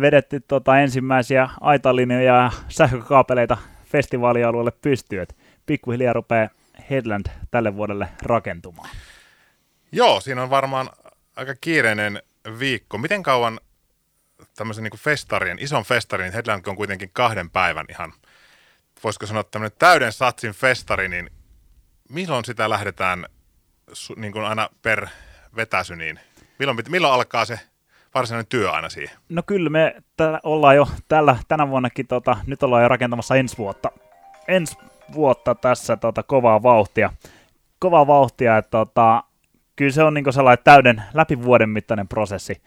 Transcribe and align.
vedetty 0.00 0.40
tota 0.40 0.78
ensimmäisiä 0.78 1.48
aitalinjoja 1.60 2.34
ja 2.34 2.50
sähkökaapeleita 2.68 3.56
festivaalialueelle 3.84 4.72
pystyy, 4.82 5.20
että 5.20 5.34
pikkuhiljaa 5.66 6.12
rupeaa 6.12 6.48
Headland 6.90 7.26
tälle 7.50 7.76
vuodelle 7.76 8.08
rakentumaan. 8.22 8.90
Joo, 9.92 10.20
siinä 10.20 10.42
on 10.42 10.50
varmaan 10.50 10.88
aika 11.36 11.54
kiireinen 11.60 12.22
viikko. 12.58 12.98
Miten 12.98 13.22
kauan 13.22 13.60
tämmöisen 14.56 14.84
niin 14.84 14.98
festarien, 14.98 15.58
ison 15.58 15.84
festarin, 15.84 16.32
Headland 16.32 16.66
on 16.66 16.76
kuitenkin 16.76 17.10
kahden 17.12 17.50
päivän 17.50 17.86
ihan, 17.88 18.12
voisiko 19.04 19.26
sanoa 19.26 19.44
tämmöinen 19.44 19.76
täyden 19.78 20.12
satsin 20.12 20.52
festari, 20.52 21.08
niin 21.08 21.30
milloin 22.08 22.44
sitä 22.44 22.70
lähdetään 22.70 23.26
niin 24.16 24.32
kuin 24.32 24.44
aina 24.44 24.68
per 24.82 25.06
vetäsy, 25.56 25.96
niin 25.96 26.20
milloin, 26.58 26.78
milloin 26.88 27.14
alkaa 27.14 27.44
se 27.44 27.60
varsinainen 28.14 28.46
työ 28.48 28.70
aina 28.70 28.88
siihen? 28.88 29.16
No 29.28 29.42
kyllä 29.46 29.70
me 29.70 29.96
täällä 30.16 30.40
ollaan 30.42 30.76
jo 30.76 30.88
tällä, 31.08 31.36
tänä 31.48 31.68
vuonnakin, 31.68 32.06
tota, 32.06 32.36
nyt 32.46 32.62
ollaan 32.62 32.82
jo 32.82 32.88
rakentamassa 32.88 33.36
ensi 33.36 33.58
vuotta. 33.58 33.90
Ensi 34.48 34.78
vuotta 35.14 35.54
tässä 35.54 35.96
tota, 35.96 36.22
kovaa 36.22 36.62
vauhtia. 36.62 37.12
Kovaa 37.78 38.06
vauhtia, 38.06 38.58
että 38.58 38.70
tota, 38.70 39.24
kyllä 39.76 39.92
se 39.92 40.02
on 40.02 40.14
niin 40.14 40.32
sellainen 40.32 40.64
täyden 40.64 41.02
läpi 41.14 41.42
vuoden 41.42 41.68
mittainen 41.68 42.08
prosessi. 42.08 42.62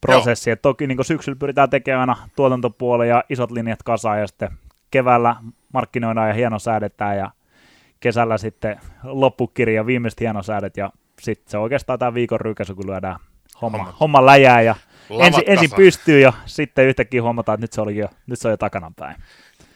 prosessi. 0.00 0.50
Et 0.50 0.62
toki 0.62 0.86
niin 0.86 1.04
syksyllä 1.04 1.38
pyritään 1.38 1.70
tekemään 1.70 2.10
aina 2.10 2.28
tuotantopuoli 2.36 3.08
ja 3.08 3.24
isot 3.28 3.50
linjat 3.50 3.82
kasaan 3.82 4.20
ja 4.20 4.26
sitten 4.26 4.50
keväällä 4.90 5.36
markkinoidaan 5.72 6.28
ja 6.28 6.34
hieno 6.34 6.58
säädetään 6.58 7.16
ja 7.16 7.30
kesällä 8.00 8.38
sitten 8.38 8.80
loppukirja, 9.02 9.86
viimeiset 9.86 10.20
hienosäädet 10.20 10.76
ja 10.76 10.90
sitten 11.20 11.50
se 11.50 11.58
oikeastaan 11.58 11.98
tämä 11.98 12.14
viikon 12.14 12.40
rykäsy, 12.40 12.74
kun 12.74 12.86
lyödään 12.86 13.16
homma, 13.62 13.78
homma, 13.78 13.94
homma 14.00 14.26
läjää 14.26 14.60
ja 14.60 14.74
ensin, 15.20 15.44
ensin 15.46 15.70
pystyy 15.76 16.20
ja 16.20 16.32
sitten 16.46 16.86
yhtäkkiä 16.86 17.22
huomataan, 17.22 17.54
että 17.54 17.64
nyt 17.64 17.72
se, 17.72 17.80
oli 17.80 17.96
jo, 17.96 18.08
nyt 18.26 18.40
se 18.40 18.48
on 18.48 18.52
jo 18.52 18.56
takanapäin. 18.56 19.16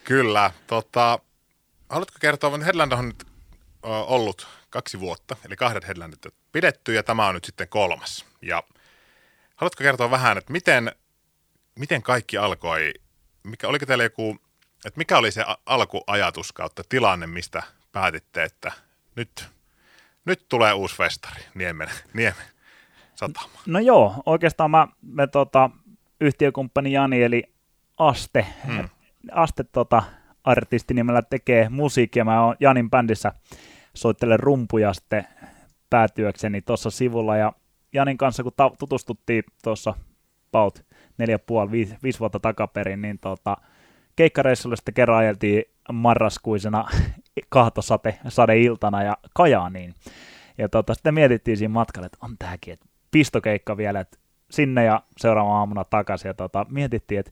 Kyllä. 0.03 0.51
Tota, 0.67 1.19
haluatko 1.89 2.17
kertoa, 2.21 2.55
että 2.55 2.65
Headland 2.65 2.91
on 2.91 3.07
nyt 3.07 3.23
ollut 3.83 4.47
kaksi 4.69 4.99
vuotta, 4.99 5.35
eli 5.45 5.55
kahdet 5.55 5.87
Headlandit 5.87 6.25
on 6.25 6.31
pidetty 6.51 6.93
ja 6.93 7.03
tämä 7.03 7.27
on 7.27 7.35
nyt 7.35 7.45
sitten 7.45 7.67
kolmas. 7.67 8.25
Ja 8.41 8.63
haluatko 9.55 9.83
kertoa 9.83 10.11
vähän, 10.11 10.37
että 10.37 10.51
miten, 10.51 10.91
miten 11.79 12.01
kaikki 12.03 12.37
alkoi, 12.37 12.93
mikä, 13.43 13.67
oliko 13.67 13.85
teillä 13.85 14.03
joku, 14.03 14.37
että 14.85 14.97
mikä 14.97 15.17
oli 15.17 15.31
se 15.31 15.45
alkuajatus 15.65 16.51
kautta 16.51 16.83
tilanne, 16.89 17.27
mistä 17.27 17.63
päätitte, 17.91 18.43
että 18.43 18.71
nyt, 19.15 19.47
nyt 20.25 20.45
tulee 20.49 20.73
uusi 20.73 20.95
festari 20.95 21.43
Niemen, 21.55 21.89
Niemen 22.13 22.45
satama? 23.27 23.59
No 23.65 23.79
joo, 23.79 24.15
oikeastaan 24.25 24.71
mä, 24.71 24.87
me 25.01 25.27
tota, 25.27 25.69
yhtiökumppani 26.21 26.91
Jani 26.91 27.23
eli 27.23 27.43
Aste, 27.97 28.45
hmm. 28.67 28.89
Aste 29.31 29.63
tota, 29.63 30.03
artisti 30.43 30.93
nimellä 30.93 31.21
tekee 31.21 31.69
musiikkia. 31.69 32.25
Mä 32.25 32.45
oon 32.45 32.55
Janin 32.59 32.89
bändissä 32.89 33.31
soittelen 33.93 34.39
rumpuja 34.39 34.93
sitten 34.93 35.27
päätyökseni 35.89 36.61
tuossa 36.61 36.89
sivulla 36.89 37.37
ja 37.37 37.53
Janin 37.93 38.17
kanssa 38.17 38.43
kun 38.43 38.51
ta- 38.55 38.71
tutustuttiin 38.79 39.43
tuossa 39.63 39.93
about 40.53 40.85
neljä 41.17 41.39
puoli, 41.39 41.71
viisi, 41.71 41.95
viisi 42.03 42.19
vuotta 42.19 42.39
takaperin, 42.39 43.01
niin 43.01 43.19
tota, 43.19 43.57
keikkareissulle 44.15 44.75
sitten 44.75 44.93
kerran 44.93 45.17
ajeltiin 45.17 45.63
marraskuisena 45.93 46.85
kahtosade 47.49 48.59
iltana 48.61 49.03
ja 49.03 49.17
Kajaaniin. 49.33 49.93
Ja 50.57 50.69
tota, 50.69 50.93
sitten 50.93 51.13
mietittiin 51.13 51.57
siinä 51.57 51.73
matkalla, 51.73 52.05
että 52.05 52.17
on 52.21 52.35
tämäkin, 52.39 52.73
että 52.73 52.85
pistokeikka 53.13 53.77
vielä, 53.77 53.99
että 53.99 54.17
sinne 54.51 54.83
ja 54.83 55.03
seuraava 55.17 55.57
aamuna 55.57 55.83
takaisin. 55.83 56.29
Ja 56.29 56.33
tota, 56.33 56.65
mietittiin, 56.69 57.19
että 57.19 57.31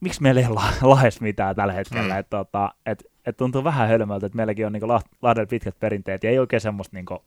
miksi 0.00 0.22
meillä 0.22 0.40
ei 0.40 0.46
ole 0.46 0.60
lahes 0.82 1.20
mitään 1.20 1.56
tällä 1.56 1.72
hetkellä. 1.72 2.14
Mm. 2.14 2.20
Että 2.20 2.36
tota, 2.36 2.74
et, 2.86 3.04
et 3.26 3.36
tuntuu 3.36 3.64
vähän 3.64 3.88
hölmöltä, 3.88 4.26
että 4.26 4.36
meilläkin 4.36 4.66
on 4.66 4.72
niinku 4.72 4.88
Lahdella 5.22 5.46
pitkät 5.46 5.80
perinteet 5.80 6.24
ja 6.24 6.30
ei 6.30 6.38
oikein 6.38 6.60
semmoista, 6.60 6.96
niinku, 6.96 7.24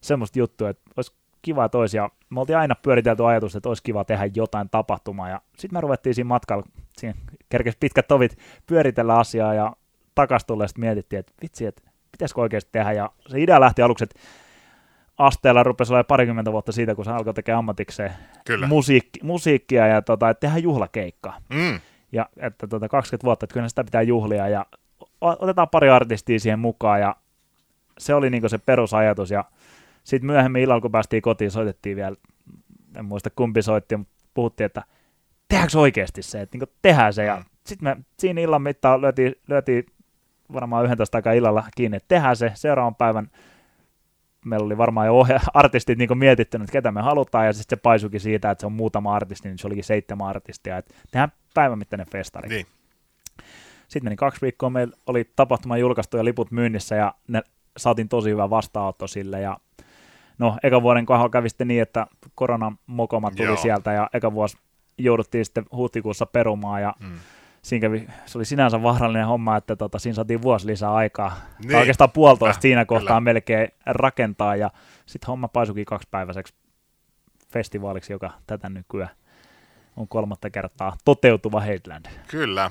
semmoista 0.00 0.38
juttua, 0.38 0.68
että 0.70 0.90
olisi 0.96 1.12
kiva 1.42 1.68
toisia. 1.68 2.10
Me 2.30 2.40
oltiin 2.40 2.58
aina 2.58 2.74
pyöritelty 2.74 3.26
ajatus, 3.26 3.56
että 3.56 3.68
olisi 3.68 3.82
kiva 3.82 4.04
tehdä 4.04 4.30
jotain 4.34 4.70
tapahtumaa 4.70 5.28
ja 5.28 5.40
sitten 5.58 5.76
me 5.76 5.80
ruvettiin 5.80 6.14
siinä 6.14 6.28
matkalla, 6.28 6.64
siinä 6.98 7.18
kerkesi 7.48 7.76
pitkät 7.80 8.08
tovit 8.08 8.38
pyöritellä 8.66 9.18
asiaa 9.18 9.54
ja 9.54 9.76
takas 10.14 10.42
sitten 10.48 10.80
mietittiin, 10.80 11.20
että 11.20 11.32
vitsi, 11.42 11.66
että 11.66 11.82
pitäisikö 12.12 12.40
oikeasti 12.40 12.68
tehdä 12.72 12.92
ja 12.92 13.10
se 13.28 13.40
idea 13.40 13.60
lähti 13.60 13.82
aluksi, 13.82 14.04
että 14.04 14.20
asteella 15.18 15.62
rupesi 15.62 15.92
olemaan 15.92 16.04
parikymmentä 16.08 16.52
vuotta 16.52 16.72
siitä, 16.72 16.94
kun 16.94 17.04
se 17.04 17.10
alkoi 17.10 17.34
tekemään 17.34 17.58
ammatikseen 17.58 18.12
Kyllä. 18.46 18.66
Musiikki, 18.66 19.20
musiikkia 19.22 19.86
ja 19.86 20.02
tota, 20.02 20.30
että 20.30 20.40
tehdään 20.40 20.62
juhlakeikkaa. 20.62 21.38
Mm. 21.48 21.80
Ja 22.12 22.28
että 22.36 22.66
tota, 22.66 22.88
20 22.88 23.24
vuotta, 23.24 23.44
että 23.44 23.54
kyllä 23.54 23.68
sitä 23.68 23.84
pitää 23.84 24.02
juhlia 24.02 24.48
ja 24.48 24.66
otetaan 25.20 25.68
pari 25.68 25.88
artistia 25.88 26.38
siihen 26.38 26.58
mukaan 26.58 27.00
ja 27.00 27.16
se 27.98 28.14
oli 28.14 28.30
niin 28.30 28.50
se 28.50 28.58
perusajatus 28.58 29.30
ja 29.30 29.44
sitten 30.04 30.26
myöhemmin 30.26 30.62
illalla, 30.62 30.80
kun 30.80 30.92
päästiin 30.92 31.22
kotiin, 31.22 31.50
soitettiin 31.50 31.96
vielä, 31.96 32.16
en 32.96 33.04
muista 33.04 33.30
kumpi 33.30 33.62
soitti, 33.62 33.96
mutta 33.96 34.14
puhuttiin, 34.34 34.66
että 34.66 34.82
tehdäänkö 35.48 35.78
oikeasti 35.78 36.22
se, 36.22 36.40
että 36.40 36.58
niin 36.58 36.68
tehdään 36.82 37.12
se. 37.12 37.24
Ja 37.24 37.36
mm. 37.36 37.44
sitten 37.66 37.88
me 37.88 38.04
siinä 38.18 38.40
illan 38.40 38.62
mittaan 38.62 39.00
lyötiin, 39.00 39.34
lyötiin 39.48 39.86
varmaan 40.52 40.84
11 40.84 41.18
aikaa 41.18 41.32
illalla 41.32 41.64
kiinni, 41.76 41.96
että 41.96 42.08
tehdään 42.08 42.36
se 42.36 42.52
seuraavan 42.54 42.94
päivän. 42.94 43.30
Meillä 44.44 44.66
oli 44.66 44.78
varmaan 44.78 45.06
jo 45.06 45.18
ohja- 45.18 45.40
artistit 45.54 45.98
niin 45.98 46.18
mietittynyt, 46.18 46.64
että 46.64 46.72
ketä 46.72 46.92
me 46.92 47.02
halutaan, 47.02 47.46
ja 47.46 47.52
sitten 47.52 47.78
se 47.78 47.82
paisukin 47.82 48.20
siitä, 48.20 48.50
että 48.50 48.60
se 48.60 48.66
on 48.66 48.72
muutama 48.72 49.14
artisti, 49.14 49.48
niin 49.48 49.58
se 49.58 49.66
olikin 49.66 49.84
seitsemän 49.84 50.26
artistia, 50.26 50.78
että 50.78 50.94
tehdään 51.10 51.32
päivän 51.54 51.78
mittainen 51.78 52.06
festari. 52.12 52.48
Niin. 52.48 52.66
Sitten 53.88 54.04
meni 54.04 54.16
kaksi 54.16 54.40
viikkoa, 54.40 54.70
meillä 54.70 54.96
oli 55.06 55.30
tapahtuma 55.36 55.76
julkaistu 55.76 56.16
ja 56.16 56.24
liput 56.24 56.50
myynnissä, 56.50 56.94
ja 56.96 57.14
ne 57.28 57.42
saatiin 57.76 58.08
tosi 58.08 58.30
hyvä 58.30 58.50
vastaanotto 58.50 59.06
sille, 59.06 59.40
ja 59.40 59.58
no, 60.38 60.56
eka 60.62 60.82
vuoden 60.82 61.06
kohdalla 61.06 61.30
kävi 61.30 61.48
sitten 61.48 61.68
niin, 61.68 61.82
että 61.82 62.06
koronan 62.34 62.78
mokoma 62.86 63.30
tuli 63.30 63.46
Joo. 63.46 63.56
sieltä, 63.56 63.92
ja 63.92 64.10
eka 64.12 64.32
vuosi 64.32 64.58
jouduttiin 64.98 65.44
sitten 65.44 65.66
huhtikuussa 65.72 66.26
perumaan, 66.26 66.82
ja 66.82 66.94
mm 67.00 67.18
siinä 67.62 67.80
kävi, 67.80 68.08
se 68.26 68.38
oli 68.38 68.44
sinänsä 68.44 68.82
vaarallinen 68.82 69.26
homma, 69.26 69.56
että 69.56 69.76
tota, 69.76 69.98
siinä 69.98 70.14
saatiin 70.14 70.42
vuosi 70.42 70.66
lisää 70.66 70.94
aikaa. 70.94 71.36
Niin. 71.58 71.70
Tai 71.70 71.80
oikeastaan 71.80 72.10
puolitoista 72.10 72.58
äh, 72.58 72.62
siinä 72.62 72.84
kohtaa 72.84 73.08
kyllä. 73.08 73.20
melkein 73.20 73.68
rakentaa 73.86 74.56
ja 74.56 74.70
sitten 75.06 75.26
homma 75.26 75.48
paisukin 75.48 75.84
kaksipäiväiseksi 75.84 76.54
festivaaliksi, 77.52 78.12
joka 78.12 78.30
tätä 78.46 78.68
nykyään 78.68 79.10
on 79.96 80.08
kolmatta 80.08 80.50
kertaa 80.50 80.96
toteutuva 81.04 81.60
Headland. 81.60 82.06
Kyllä. 82.28 82.70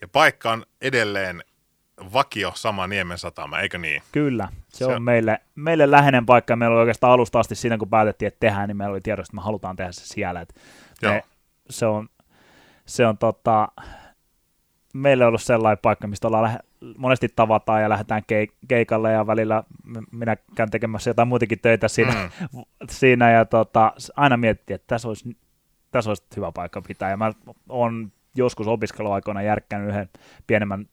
Ja 0.00 0.08
paikka 0.08 0.52
on 0.52 0.66
edelleen 0.80 1.44
vakio 2.12 2.52
sama 2.54 2.86
Niemen 2.86 3.18
satama, 3.18 3.60
eikö 3.60 3.78
niin? 3.78 4.02
Kyllä, 4.12 4.48
se, 4.68 4.78
se 4.78 4.86
on 4.86 5.02
meille, 5.02 5.38
meille 5.54 5.90
läheinen 5.90 6.26
paikka. 6.26 6.56
Meillä 6.56 6.74
oli 6.74 6.80
oikeastaan 6.80 7.12
alusta 7.12 7.40
asti 7.40 7.54
siinä, 7.54 7.78
kun 7.78 7.90
päätettiin, 7.90 8.26
että 8.26 8.40
tehdään, 8.40 8.68
niin 8.68 8.76
meillä 8.76 8.92
oli 8.92 9.00
tiedossa, 9.00 9.30
että 9.30 9.36
me 9.36 9.42
halutaan 9.42 9.76
tehdä 9.76 9.92
se 9.92 10.06
siellä. 10.06 10.40
Että 10.40 10.54
me, 11.02 11.24
se 11.70 11.86
on 11.86 12.08
se 12.90 13.06
on 13.06 13.18
tota, 13.18 13.68
meillä 14.94 15.24
on 15.24 15.28
ollut 15.28 15.42
sellainen 15.42 15.78
paikka, 15.82 16.06
mistä 16.06 16.28
ollaan 16.28 16.42
lähe, 16.42 16.58
monesti 16.98 17.28
tavataan 17.36 17.82
ja 17.82 17.88
lähdetään 17.88 18.22
keik- 18.22 18.56
keikalle 18.68 19.12
ja 19.12 19.26
välillä 19.26 19.64
minä 20.12 20.36
käyn 20.54 20.70
tekemässä 20.70 21.10
jotain 21.10 21.28
muitakin 21.28 21.58
töitä 21.60 21.88
siinä, 21.88 22.30
mm. 22.52 22.62
siinä 22.90 23.30
ja 23.30 23.44
tota, 23.44 23.92
aina 24.16 24.36
miettii, 24.36 24.74
että 24.74 24.86
tässä 24.86 25.08
olisi, 25.08 25.36
tässä 25.90 26.10
olisi 26.10 26.24
hyvä 26.36 26.52
paikka 26.52 26.82
pitää. 26.82 27.10
Ja 27.10 27.16
mä 27.16 27.32
oon 27.68 28.12
joskus 28.36 28.66
opiskeluaikoina 28.66 29.42
järkkänyt 29.42 29.88
yhden 29.88 30.08
pienemmän 30.46 30.86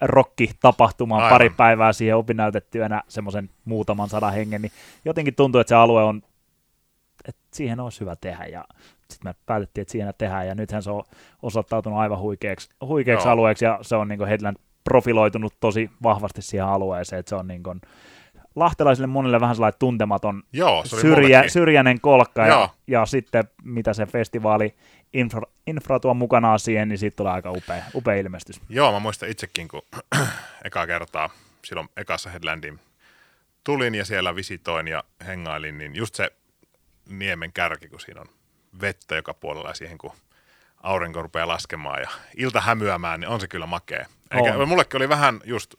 rokkitapahtumaan 0.00 1.30
pari 1.30 1.50
päivää 1.50 1.92
siihen 1.92 2.16
opinnäytettyänä 2.16 3.02
semmoisen 3.08 3.50
muutaman 3.64 4.08
sadan 4.08 4.32
hengen, 4.32 4.62
niin 4.62 4.72
jotenkin 5.04 5.34
tuntuu, 5.34 5.60
että 5.60 5.68
se 5.68 5.74
alue 5.74 6.02
on, 6.02 6.22
että 7.28 7.42
siihen 7.52 7.80
olisi 7.80 8.00
hyvä 8.00 8.16
tehdä. 8.16 8.44
Ja 8.44 8.64
sitten 9.12 9.30
me 9.30 9.34
päätettiin, 9.46 9.82
että 9.82 9.92
siinä 9.92 10.12
tehdään, 10.12 10.46
ja 10.46 10.54
nythän 10.54 10.82
se 10.82 10.90
on 10.90 11.02
osoittautunut 11.42 11.98
aivan 11.98 12.18
huikeaksi, 12.18 12.68
huikeaksi 12.86 13.28
alueeksi, 13.28 13.64
ja 13.64 13.78
se 13.82 13.96
on 13.96 14.08
niin 14.08 14.26
Headland 14.26 14.56
profiloitunut 14.84 15.54
tosi 15.60 15.90
vahvasti 16.02 16.42
siihen 16.42 16.66
alueeseen, 16.66 17.20
että 17.20 17.30
se 17.30 17.36
on 17.36 17.48
niin 17.48 17.62
kuin, 17.62 17.80
lahtelaisille 18.56 19.06
monille 19.06 19.40
vähän 19.40 19.54
sellainen 19.54 19.78
tuntematon 19.78 20.42
Joo, 20.52 20.84
syrjä, 20.84 21.48
syrjäinen 21.48 22.00
kolkka, 22.00 22.46
ja, 22.46 22.68
ja, 22.86 23.06
sitten 23.06 23.44
mitä 23.64 23.92
se 23.94 24.06
festivaali 24.06 24.74
infra, 25.12 25.42
infra 25.66 26.00
tuo 26.00 26.14
mukanaan 26.14 26.58
siihen, 26.58 26.88
niin 26.88 26.98
siitä 26.98 27.16
tulee 27.16 27.32
aika 27.32 27.50
upea, 27.50 27.82
upea 27.94 28.14
ilmestys. 28.14 28.60
Joo, 28.68 28.92
mä 28.92 28.98
muistan 28.98 29.28
itsekin, 29.28 29.68
kun 29.68 29.82
eka 30.64 30.86
kertaa 30.86 31.30
silloin 31.64 31.88
ekassa 31.96 32.30
Headlandin 32.30 32.80
tulin 33.64 33.94
ja 33.94 34.04
siellä 34.04 34.36
visitoin 34.36 34.88
ja 34.88 35.04
hengailin, 35.26 35.78
niin 35.78 35.96
just 35.96 36.14
se 36.14 36.30
niemen 37.08 37.52
kärki, 37.52 37.88
kun 37.88 38.00
siinä 38.00 38.20
on 38.20 38.26
vettä 38.80 39.16
joka 39.16 39.34
puolella 39.34 39.68
ja 39.68 39.74
siihen 39.74 39.98
kun 39.98 40.12
aurinko 40.82 41.22
rupeaa 41.22 41.48
laskemaan 41.48 42.00
ja 42.00 42.08
ilta 42.36 42.60
hämyämään, 42.60 43.20
niin 43.20 43.28
on 43.28 43.40
se 43.40 43.48
kyllä 43.48 43.66
makea. 43.66 44.06
Eikä, 44.30 44.54
on. 44.54 44.68
mullekin 44.68 44.96
oli 44.96 45.08
vähän 45.08 45.40
just 45.44 45.74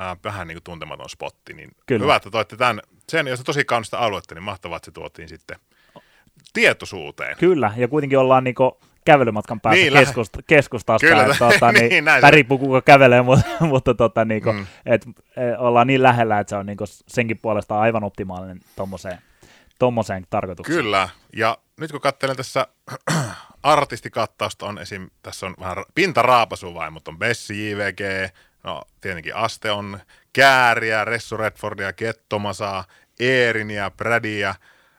äh, 0.00 0.16
vähän 0.24 0.48
niin 0.48 0.56
kuin 0.56 0.64
tuntematon 0.64 1.10
spotti, 1.10 1.52
niin 1.52 1.70
kyllä. 1.86 2.02
hyvä, 2.02 2.16
että 2.16 2.30
toitte 2.30 2.56
tämän, 2.56 2.80
sen, 3.08 3.26
jos 3.26 3.38
on 3.38 3.44
tosi 3.44 3.64
kaunista 3.64 3.98
aluetta, 3.98 4.34
niin 4.34 4.42
mahtavaa, 4.42 4.76
että 4.76 4.84
se 4.84 4.90
tuotiin 4.90 5.28
sitten 5.28 5.56
tietoisuuteen. 6.52 7.36
Kyllä, 7.36 7.72
ja 7.76 7.88
kuitenkin 7.88 8.18
ollaan 8.18 8.44
niinku 8.44 8.80
kävelymatkan 9.04 9.60
päässä 9.60 9.80
niin, 9.82 9.92
keskust, 9.92 10.36
keskustasta, 10.46 11.06
Kyllä, 11.06 11.22
että, 11.24 11.38
tota, 11.38 11.72
niin, 11.80 11.88
niin, 11.88 12.04
tai 12.04 12.20
se- 12.20 12.30
riippuu 12.30 12.58
kuka 12.58 12.82
kävelee, 12.82 13.22
mutta, 13.22 13.44
mutta 13.60 13.94
tota, 13.94 14.24
niinku, 14.24 14.52
Mm. 14.52 14.58
mm. 14.58 14.66
et, 14.86 15.06
e, 15.36 15.58
ollaan 15.58 15.86
niin 15.86 16.02
lähellä, 16.02 16.40
että 16.40 16.48
se 16.48 16.56
on 16.56 16.66
niinku 16.66 16.84
senkin 16.86 17.38
puolesta 17.38 17.80
aivan 17.80 18.04
optimaalinen 18.04 18.60
tommoseen, 18.76 19.18
tommoseen 19.78 20.26
tarkoitukseen. 20.30 20.76
Kyllä, 20.78 21.08
ja 21.36 21.58
nyt 21.80 21.90
kun 21.90 22.00
katselen 22.00 22.36
tässä 22.36 22.66
artistikattausta 23.62 24.66
on 24.66 24.78
esim. 24.78 25.10
tässä 25.22 25.46
on 25.46 25.54
vähän 25.60 25.84
pintaraapasu 25.94 26.74
vai, 26.74 26.90
mutta 26.90 27.10
on 27.10 27.18
Bessi, 27.18 27.70
JVG, 27.70 28.00
no 28.62 28.82
tietenkin 29.00 29.36
Aste 29.36 29.70
on 29.70 30.00
Kääriä, 30.32 31.04
Ressu 31.04 31.36
Redfordia, 31.36 31.92
Kettomasaa, 31.92 32.84
Eerinia, 33.20 33.90
Bradia, 33.90 34.54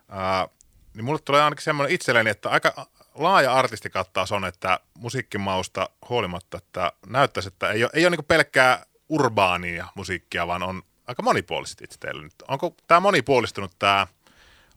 ää, 0.10 0.48
niin 0.94 1.06
mulle 1.06 1.20
tulee 1.20 1.42
ainakin 1.44 1.64
semmoinen 1.64 1.96
itselleni, 1.96 2.30
että 2.30 2.50
aika 2.50 2.88
laaja 3.16 3.54
artistikattaus 3.54 4.32
on, 4.32 4.46
että 4.46 4.80
musiikkimausta 4.98 5.90
huolimatta, 6.10 6.58
että 6.58 6.92
näyttäisi, 7.08 7.48
että 7.48 7.72
ei 7.72 7.84
ole, 7.84 7.92
ei 7.94 8.06
ole 8.06 8.16
niin 8.16 8.26
pelkkää 8.26 8.86
urbaania 9.10 9.88
musiikkia, 9.96 10.48
vaan 10.48 10.64
on 10.64 10.84
aika 11.08 11.24
monipuolisesti 11.24 11.84
itse 11.84 12.00
teillä 12.00 12.24
nyt. 12.24 12.34
Onko 12.48 12.76
tämä 12.88 13.00
monipuolistunut 13.00 13.72
tämä 13.80 14.08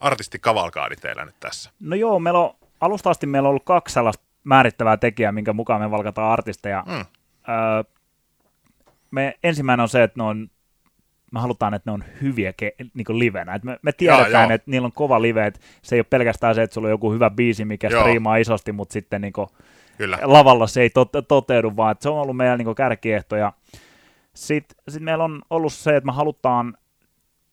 artistikavalkaadi 0.01 0.97
teillä 0.97 1.25
nyt 1.25 1.35
tässä? 1.41 1.71
No 1.81 1.97
joo, 1.97 2.19
meillä 2.19 2.41
on, 2.41 2.55
alusta 2.81 3.11
asti 3.11 3.27
meillä 3.27 3.47
on 3.47 3.51
ollut 3.51 3.65
kaksi 3.65 3.93
sellaista 3.93 4.25
määrittävää 4.45 4.97
tekijää, 4.97 5.33
minkä 5.33 5.53
mukaan 5.53 5.81
me 5.81 5.91
valkataan 5.91 6.33
artisteja. 6.33 6.85
Mm. 6.87 7.05
Öö, 7.49 7.85
me, 9.11 9.39
ensimmäinen 9.43 9.83
on 9.83 9.89
se, 9.89 10.03
että 10.03 10.21
ne 10.21 10.25
on, 10.25 10.51
me 11.33 11.41
halutaan, 11.41 11.75
että 11.75 11.91
ne 11.91 11.95
on 11.95 12.05
hyviä 12.23 12.53
ke, 12.53 12.75
niin 12.95 13.05
kuin 13.05 13.19
livenä. 13.19 13.55
Et 13.55 13.65
me, 13.65 13.79
me 13.83 13.93
tiedetään, 13.93 14.51
että 14.51 14.71
niillä 14.71 14.87
on 14.87 14.93
kova 14.93 15.23
live, 15.23 15.47
että 15.47 15.61
se 15.83 15.97
ei 15.97 16.01
ole 16.01 16.07
pelkästään 16.11 16.55
se, 16.55 16.63
että 16.63 16.75
sulla 16.75 16.87
on 16.87 16.93
joku 16.93 17.13
hyvä 17.13 17.31
biisi, 17.31 17.65
mikä 17.65 17.89
Joo. 17.89 18.01
striimaa 18.01 18.37
isosti, 18.37 18.73
mutta 18.73 18.93
sitten 18.93 19.21
niin 19.21 19.33
kuin, 19.33 19.49
Kyllä. 19.99 20.19
lavalla 20.23 20.67
se 20.67 20.83
ei 20.83 20.91
tot, 20.91 21.13
toteudu, 21.29 21.77
vaan 21.77 21.93
että 21.93 22.03
se 22.03 22.09
on 22.09 22.21
ollut 22.21 22.37
meidän 22.37 22.59
niin 22.59 22.75
kärkiehto. 22.75 23.37
Ja 23.37 23.53
sitten 24.35 24.77
sit 24.89 25.03
meillä 25.03 25.25
on 25.25 25.43
ollut 25.51 25.73
se, 25.73 25.97
että 25.97 26.07
me 26.07 26.13
halutaan 26.13 26.77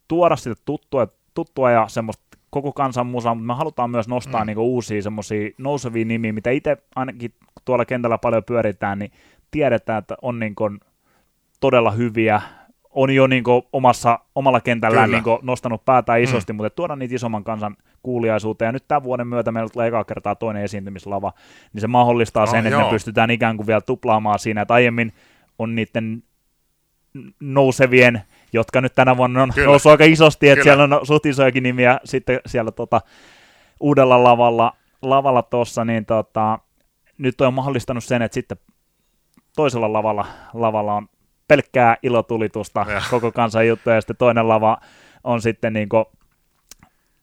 tuoda 0.08 0.36
sitä 0.36 0.56
tuttua, 0.66 1.08
tuttua 1.34 1.72
ja 1.72 1.88
semmoista 1.88 2.31
koko 2.51 2.71
kansan 2.74 3.07
musaa, 3.07 3.36
mutta 3.36 3.48
me 3.48 3.53
halutaan 3.53 3.89
myös 3.89 4.07
nostaa 4.07 4.42
Mm. 4.42 4.44
mm. 4.44 4.48
niin 4.48 4.57
uusia 4.57 5.01
semmoisia 5.01 5.50
nousevia 5.57 6.06
nimiä, 6.06 6.33
mitä 6.33 6.50
itse 6.50 6.77
ainakin 6.95 7.33
tuolla 7.65 7.86
kentällä 7.86 8.18
paljon 8.18 8.44
pyöritään, 8.44 9.00
niin 9.00 9.12
tiedetään, 9.51 10.00
että 10.00 10.15
on 10.21 10.39
niin 10.39 10.56
kuin 10.56 10.80
todella 11.59 11.92
hyviä, 11.92 12.42
on 12.89 13.15
jo 13.15 13.27
niin 13.27 13.44
kuin 13.44 13.62
omassa, 13.74 14.19
omalla 14.36 14.62
kentällään 14.62 15.06
Kyllä. 15.07 15.18
niin 15.18 15.24
kuin 15.24 15.39
nostanut 15.42 15.86
päätään 15.86 16.21
isosti, 16.21 16.53
mm. 16.53 16.57
mutta 16.57 16.69
tuoda 16.69 16.95
niitä 16.95 17.15
isomman 17.15 17.44
kansan 17.44 17.75
kuuliaisuuteen. 18.03 18.68
Ja 18.68 18.71
nyt 18.71 18.88
tämän 18.88 19.03
vuoden 19.03 19.27
myötä 19.27 19.51
meillä 19.51 19.69
tulee 19.69 19.88
ekaa 19.88 20.03
kertaa 20.03 20.36
toinen 20.36 20.63
esiintymislava, 20.63 21.33
niin 21.74 21.81
se 21.81 21.88
mahdollistaa 21.88 22.45
No, 22.45 22.51
sen, 22.51 22.65
että 22.68 22.80
joo. 22.80 22.83
me 22.83 22.89
pystytään 22.89 23.31
ikään 23.31 23.57
kuin 23.57 23.68
vielä 23.68 23.81
tuplaamaan 23.81 24.39
siinä, 24.39 24.62
että 24.62 24.74
aiemmin 24.74 25.13
on 25.59 25.75
niiden 25.75 26.24
nousevien, 27.39 28.21
jotka 28.53 28.81
nyt 28.81 28.95
tänä 28.95 29.18
vuonna 29.18 29.44
on 29.44 29.51
Kyllä. 29.56 29.68
noussut 29.68 29.92
aika 29.92 30.03
isosti, 30.03 30.50
että 30.50 30.63
Kyllä. 30.63 30.75
siellä 30.75 30.95
on 30.98 31.06
suht 31.06 31.25
isojakin 31.25 31.63
nimiä 31.63 32.00
sitten 32.03 32.39
siellä 32.45 32.71
tota, 32.71 33.01
uudella 33.80 34.24
lavalla, 34.24 34.74
lavalla 35.01 35.42
tuossa, 35.42 35.86
niin 35.86 36.06
tota, 36.06 36.59
nyt 37.18 37.42
on 37.42 37.53
mahdollistanut 37.53 38.03
sen, 38.03 38.21
että 38.21 38.33
sitten 38.33 38.57
toisella 39.56 39.94
lavalla, 39.94 40.25
lavalla 40.53 40.94
on 40.94 41.07
pelkkää 41.48 41.98
ilotulitusta, 42.03 42.86
Ja. 42.89 43.01
koko 43.09 43.31
kansan 43.31 43.68
juttuja, 43.68 43.95
ja 43.95 44.01
sitten 44.01 44.18
toinen 44.18 44.48
lava 44.48 44.77
on 45.24 45.42
sitten 45.42 45.74
niin 45.74 45.89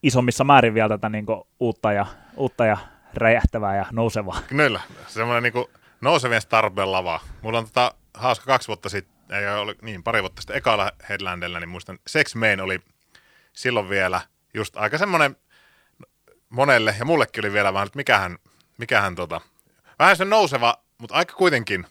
isommissa 0.03 0.43
määrin 0.43 0.73
vielä 0.73 0.89
tätä 0.89 1.09
niin 1.09 1.25
uutta, 1.59 1.91
ja, 1.93 2.05
uutta 2.37 2.65
ja 2.65 2.77
räjähtävää 3.13 3.75
ja 3.75 3.85
nousevaa. 3.91 4.39
Kyllä, 4.47 4.79
semmoinen 5.07 5.43
niinku 5.43 5.69
nousevien 6.01 6.41
Starbell 6.41 6.91
lava. 6.91 7.19
Mulla 7.41 7.57
on 7.57 7.65
tota, 7.65 7.93
hauska 8.13 8.45
kaksi 8.45 8.67
vuotta 8.67 8.89
sitten, 8.89 9.18
ei 9.31 9.47
ole 9.47 9.75
niin 9.81 10.03
pari 10.03 10.21
vuotta 10.21 10.41
sitten 10.41 10.57
ekalla 10.57 10.91
Headlandella, 11.09 11.59
niin 11.59 11.69
muistan 11.69 11.99
Sex 12.07 12.35
Main 12.35 12.61
oli 12.61 12.79
silloin 13.53 13.89
vielä 13.89 14.21
just 14.53 14.77
aika 14.77 14.97
semmoinen 14.97 15.35
monelle, 16.49 16.95
ja 16.99 17.05
mullekin 17.05 17.45
oli 17.45 17.53
vielä 17.53 17.73
vähän, 17.73 17.85
että 17.85 17.97
mikähän, 17.97 18.37
mikähän 18.77 19.15
tota, 19.15 19.41
vähän 19.99 20.17
se 20.17 20.25
nouseva, 20.25 20.83
mutta 20.97 21.15
aika 21.15 21.33
kuitenkin 21.33 21.85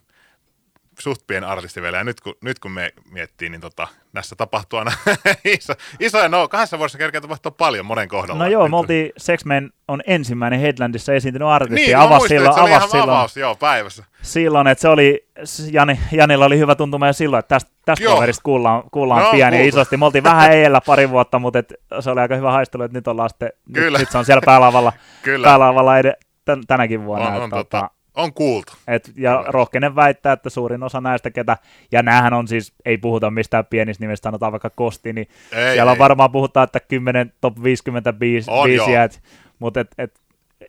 suht 0.98 1.26
pieni 1.26 1.46
artisti 1.46 1.82
vielä, 1.82 1.96
ja 1.96 2.04
nyt 2.04 2.20
kun, 2.20 2.34
nyt 2.42 2.58
kun 2.58 2.70
me 2.70 2.92
miettii, 3.10 3.48
niin 3.48 3.60
tota, 3.60 3.88
näissä 4.12 4.36
tapahtuu 4.36 4.78
aina 4.78 4.92
iso, 5.58 5.72
isoja, 6.00 6.28
no 6.28 6.48
kahdessa 6.48 6.78
vuodessa 6.78 6.98
kerkeä 6.98 7.20
tapahtuu 7.20 7.52
paljon 7.52 7.86
monen 7.86 8.08
kohdalla. 8.08 8.44
No 8.44 8.50
joo, 8.50 8.62
Nyt- 8.62 8.70
me 8.70 8.76
oltiin 8.76 9.12
Sexman 9.16 9.70
on 9.88 10.00
ensimmäinen 10.06 10.60
Headlandissa 10.60 11.12
esiintynyt 11.14 11.48
artisti, 11.48 11.74
Niin, 11.80 11.96
avasi 11.96 12.10
muistan, 12.18 12.28
silloin, 12.28 12.58
avasi 12.58 12.70
ihan 12.72 12.88
silloin, 12.90 13.10
avaus, 13.10 13.36
joo, 13.36 13.54
päivässä. 13.54 14.04
silloin, 14.22 14.66
että 14.66 14.82
se 14.82 14.88
oli, 14.88 15.26
Jani, 15.72 16.00
Janilla 16.12 16.44
oli 16.44 16.58
hyvä 16.58 16.74
tuntuma 16.74 17.06
jo 17.06 17.12
silloin, 17.12 17.38
että 17.38 17.54
tästä, 17.54 17.70
tästä 17.84 18.04
Joo. 18.04 18.14
kaverista 18.14 18.42
kuullaan, 18.42 18.82
kuullaan 18.90 19.22
No, 19.22 19.30
pieni 19.30 19.56
ja 19.56 19.62
kuultu. 19.62 19.76
isosti. 19.78 19.96
Me 19.96 20.04
oltiin 20.04 20.24
vähän 20.24 20.52
eellä 20.52 20.80
pari 20.86 21.10
vuotta, 21.10 21.38
mutta 21.38 21.58
et, 21.58 21.72
se 22.00 22.10
oli 22.10 22.20
aika 22.20 22.36
hyvä 22.36 22.52
haistelu, 22.52 22.82
että 22.82 22.98
nyt 22.98 23.08
ollaan 23.08 23.28
sitten, 23.30 23.50
nyt, 23.66 23.74
Kyllä. 23.84 23.98
nyt 23.98 24.10
se 24.10 24.18
on 24.18 24.24
siellä 24.24 24.42
päälavalla, 24.44 24.92
Kyllä, 25.22 25.44
päälavalla 25.44 25.98
ed- 25.98 26.12
tän, 26.44 26.62
tänäkin 26.66 27.04
vuonna. 27.04 27.28
on, 27.28 27.42
on, 27.42 27.50
tota, 27.50 27.64
tota, 27.64 27.90
on 28.18 28.34
kuultu. 28.34 28.72
et, 28.88 29.12
ja 29.16 29.36
Kyllä. 29.36 29.50
rohkenen 29.50 29.96
väittää, 29.96 30.32
että 30.32 30.50
suurin 30.50 30.82
osa 30.82 31.00
näistä, 31.00 31.30
ketä, 31.30 31.56
ja 31.92 32.02
näähän 32.02 32.32
on 32.32 32.48
siis, 32.48 32.72
ei 32.84 32.98
puhuta 32.98 33.30
mistään 33.30 33.66
pienistä 33.66 34.04
nimistä, 34.04 34.24
sanotaan 34.24 34.52
vaikka 34.52 34.70
Kosti, 34.70 35.12
niin 35.12 35.28
Ei, 35.52 35.74
siellä 35.74 35.92
ei. 35.92 35.94
on 35.94 35.98
varmaan 35.98 36.32
puhutaan, 36.32 36.64
että 36.64 36.80
10 36.80 37.32
top 37.40 37.62
50 37.62 38.12
biis, 38.12 38.48
On, 38.48 38.64
biisiä, 38.64 39.04
et, 39.04 39.22
mutta 39.58 39.80
et, 39.80 39.94
et, 39.98 40.20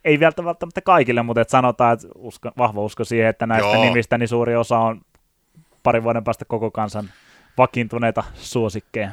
ei 0.04 0.20
vielä 0.20 0.32
välttämättä 0.44 0.80
kaikille, 0.80 1.22
mutta 1.22 1.40
et 1.40 1.48
sanotaan, 1.48 1.92
että 1.92 2.08
usko, 2.16 2.50
vahva 2.58 2.80
usko 2.80 3.04
siihen, 3.04 3.28
että 3.28 3.46
näistä 3.46 3.72
Joo. 3.72 3.84
nimistä 3.84 4.18
niin 4.18 4.28
suuri 4.28 4.56
osa 4.56 4.78
on 4.78 5.00
parin 5.82 6.02
vuoden 6.02 6.24
päästä 6.24 6.44
koko 6.44 6.70
kansan 6.70 7.10
vakiintuneita 7.58 8.24
suosikkeja. 8.34 9.10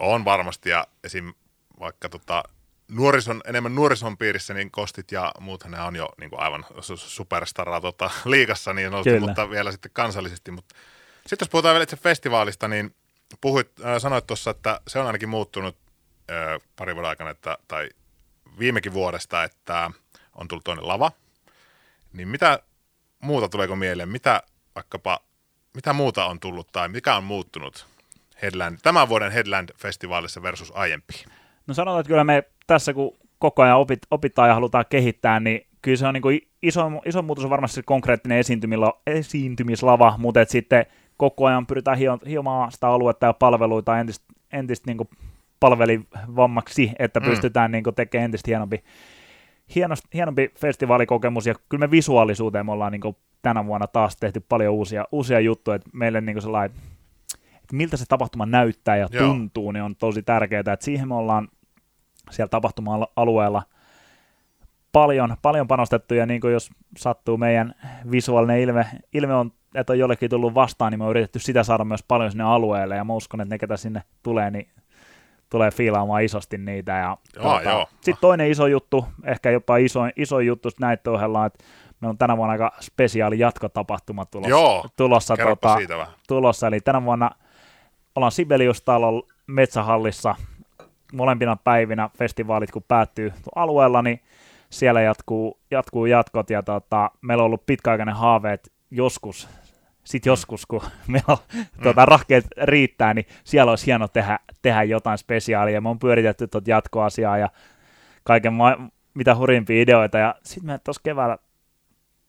On 0.00 0.24
varmasti, 0.24 0.70
ja 0.70 0.86
esim. 1.04 1.32
vaikka 1.80 2.08
tota, 2.08 2.42
nuorison, 2.92 3.40
enemmän 3.46 3.74
nuorison 3.74 4.18
piirissä, 4.18 4.54
niin 4.54 4.70
kostit 4.70 5.12
ja 5.12 5.32
muuthan 5.40 5.72
ne 5.72 5.82
on 5.82 5.96
jo 5.96 6.08
niin 6.20 6.30
kuin 6.30 6.40
aivan 6.40 6.64
su- 6.76 6.96
superstaraa 6.96 7.80
tota, 7.80 8.10
liigassa, 8.24 8.72
niin 8.72 8.94
on, 8.94 9.04
Kyllä. 9.04 9.20
mutta 9.20 9.50
vielä 9.50 9.72
sitten 9.72 9.90
kansallisesti. 9.94 10.50
Mutta 10.50 10.74
sitten 11.26 11.46
jos 11.46 11.50
puhutaan 11.50 11.74
vielä 11.74 11.82
itse 11.82 11.96
festivaalista, 11.96 12.68
niin 12.68 12.94
puhuit, 13.40 13.70
äh, 13.84 13.98
sanoit 13.98 14.26
tuossa, 14.26 14.50
että 14.50 14.80
se 14.88 14.98
on 14.98 15.06
ainakin 15.06 15.28
muuttunut 15.28 15.76
äh, 16.30 16.60
pari 16.76 16.94
vuoden 16.94 17.08
aikana, 17.08 17.30
että, 17.30 17.58
tai 17.68 17.88
viimekin 18.58 18.92
vuodesta, 18.92 19.44
että 19.44 19.90
on 20.34 20.48
tullut 20.48 20.64
toinen 20.64 20.88
lava. 20.88 21.12
Niin 22.12 22.28
mitä 22.28 22.58
muuta 23.20 23.48
tuleeko 23.48 23.76
mieleen? 23.76 24.08
Mitä 24.08 24.42
vaikkapa, 24.74 25.20
mitä 25.74 25.92
muuta 25.92 26.24
on 26.24 26.40
tullut 26.40 26.68
tai 26.72 26.88
mikä 26.88 27.16
on 27.16 27.24
muuttunut 27.24 27.86
Headland, 28.42 28.78
tämän 28.82 29.08
vuoden 29.08 29.32
Headland-festivaalissa 29.32 30.42
versus 30.42 30.72
aiempiin? 30.74 31.41
No 31.66 31.74
sanotaan, 31.74 32.00
että 32.00 32.08
kyllä 32.08 32.24
me 32.24 32.44
tässä 32.66 32.94
kun 32.94 33.16
koko 33.38 33.62
ajan 33.62 33.78
opit, 33.78 33.98
opitaan 34.10 34.48
ja 34.48 34.54
halutaan 34.54 34.84
kehittää, 34.88 35.40
niin 35.40 35.66
kyllä 35.82 35.96
se 35.96 36.06
on 36.06 36.14
niin 36.14 36.22
kuin 36.22 36.40
iso, 36.62 36.90
iso 37.06 37.22
muutos 37.22 37.44
on 37.44 37.50
varmasti 37.50 37.74
se 37.74 37.82
konkreettinen 37.82 38.42
esiintymislava, 39.06 40.14
mutta 40.18 40.40
et 40.40 40.50
sitten 40.50 40.86
koko 41.16 41.46
ajan 41.46 41.66
pyritään 41.66 41.98
hio, 41.98 42.18
hiomaan 42.28 42.72
sitä 42.72 42.88
aluetta 42.88 43.26
ja 43.26 43.32
palveluita 43.32 43.98
entistä, 43.98 44.26
entistä 44.52 44.90
niin 44.92 45.08
palvelivammaksi, 45.60 46.92
että 46.98 47.20
Mm. 47.20 47.26
pystytään 47.26 47.72
niin 47.72 47.84
tekemään 47.96 48.24
entistä 48.24 48.48
hienompi, 48.48 48.84
hienosti, 49.74 50.08
hienompi 50.14 50.50
festivaalikokemus, 50.58 51.46
ja 51.46 51.54
kyllä 51.68 51.86
me 51.86 51.90
visuaalisuuteen 51.90 52.66
me 52.66 52.72
ollaan 52.72 52.92
niin 52.92 53.16
tänä 53.42 53.66
vuonna 53.66 53.86
taas 53.86 54.16
tehty 54.16 54.44
paljon 54.48 54.74
uusia, 54.74 55.04
uusia 55.12 55.40
juttuja, 55.40 55.74
että 55.74 55.90
meille 55.92 56.20
niin 56.20 56.42
sellainen, 56.42 56.76
että 57.62 57.76
miltä 57.76 57.96
se 57.96 58.04
tapahtuma 58.08 58.46
näyttää 58.46 58.96
ja 58.96 59.08
Joo. 59.10 59.26
tuntuu, 59.26 59.72
niin 59.72 59.82
on 59.82 59.96
tosi 59.96 60.22
tärkeää, 60.22 60.60
että 60.60 60.84
siihen 60.84 61.08
me 61.08 61.14
ollaan 61.14 61.48
siellä 62.30 62.48
tapahtuma-alueella 62.48 63.62
paljon, 64.92 65.36
paljon 65.42 65.68
panostettu, 65.68 66.14
ja 66.14 66.26
niin 66.26 66.40
kuin 66.40 66.52
jos 66.52 66.70
sattuu 66.98 67.36
meidän 67.36 67.74
visuaalinen 68.10 68.60
ilme, 68.60 68.86
ilme 69.14 69.34
on, 69.34 69.52
että 69.74 69.92
on 69.92 69.98
jollekin 69.98 70.30
tullut 70.30 70.54
vastaan, 70.54 70.92
niin 70.92 70.98
me 70.98 71.04
on 71.04 71.10
yritetty 71.10 71.38
sitä 71.38 71.62
saada 71.62 71.84
myös 71.84 72.02
paljon 72.08 72.30
sinne 72.30 72.44
alueelle, 72.44 72.96
ja 72.96 73.04
mä 73.04 73.12
uskon, 73.12 73.40
että 73.40 73.54
ne, 73.54 73.58
ketä 73.58 73.76
sinne 73.76 74.02
tulee, 74.22 74.50
niin 74.50 74.68
tulee 75.50 75.70
fiilaamaan 75.70 76.22
isosti 76.22 76.58
niitä. 76.58 76.92
Ja, 76.92 77.16
Joo, 77.36 77.60
joo. 77.60 77.86
Sitten 77.94 78.20
toinen 78.20 78.50
iso 78.50 78.66
juttu, 78.66 79.06
ehkä 79.24 79.50
jopa 79.50 79.76
iso, 79.76 80.00
iso 80.16 80.40
juttu 80.40 80.68
näiden 80.80 81.12
ohella, 81.12 81.46
että 81.46 81.64
meillä 82.00 82.10
on 82.10 82.18
tänä 82.18 82.36
vuonna 82.36 82.52
aika 82.52 82.72
spesiaali 82.80 83.38
jatkotapahtuma 83.38 84.24
tulossa. 84.24 84.50
Joo, 84.50 84.84
tulossa, 84.96 85.36
tota, 85.36 85.76
siitä 85.76 85.96
vähän. 85.96 86.14
tulossa. 86.28 86.66
Eli 86.66 86.80
tänä 86.80 87.04
vuonna 87.04 87.30
ollaan 88.16 88.32
Sibelius-talon 88.32 89.22
metsähallissa 89.46 90.34
molempina 91.12 91.56
päivinä 91.56 92.10
festivaalit, 92.18 92.70
kun 92.70 92.84
päättyy 92.88 93.32
alueella, 93.54 94.02
niin 94.02 94.20
siellä 94.70 95.00
jatkuu, 95.00 95.58
jatkuu 95.70 96.06
jatkot. 96.06 96.50
Ja 96.50 96.62
tota, 96.62 97.10
meillä 97.20 97.42
on 97.42 97.46
ollut 97.46 97.66
pitkäaikainen 97.66 98.14
haave, 98.14 98.52
että 98.52 98.70
joskus, 98.90 99.48
sit 100.04 100.26
joskus, 100.26 100.66
kun 100.66 100.82
meillä 101.08 101.32
on 101.32 101.62
tota, 101.82 102.04
rahkeet 102.04 102.46
riittää, 102.62 103.14
niin 103.14 103.26
siellä 103.44 103.72
olisi 103.72 103.86
hieno 103.86 104.08
tehdä, 104.08 104.38
tehdä 104.62 104.82
jotain 104.82 105.18
spesiaalia. 105.18 105.80
Me 105.80 105.88
on 105.88 105.98
pyöritetty 105.98 106.46
tuota 106.46 106.70
jatkoasiaa 106.70 107.38
ja 107.38 107.48
kaiken 108.24 108.52
ma- 108.52 108.88
mitä 109.14 109.36
hurimpia 109.36 109.82
ideoita. 109.82 110.18
Ja 110.18 110.34
sitten 110.42 110.66
me 110.66 110.80
tuossa 110.84 111.02
keväällä 111.04 111.38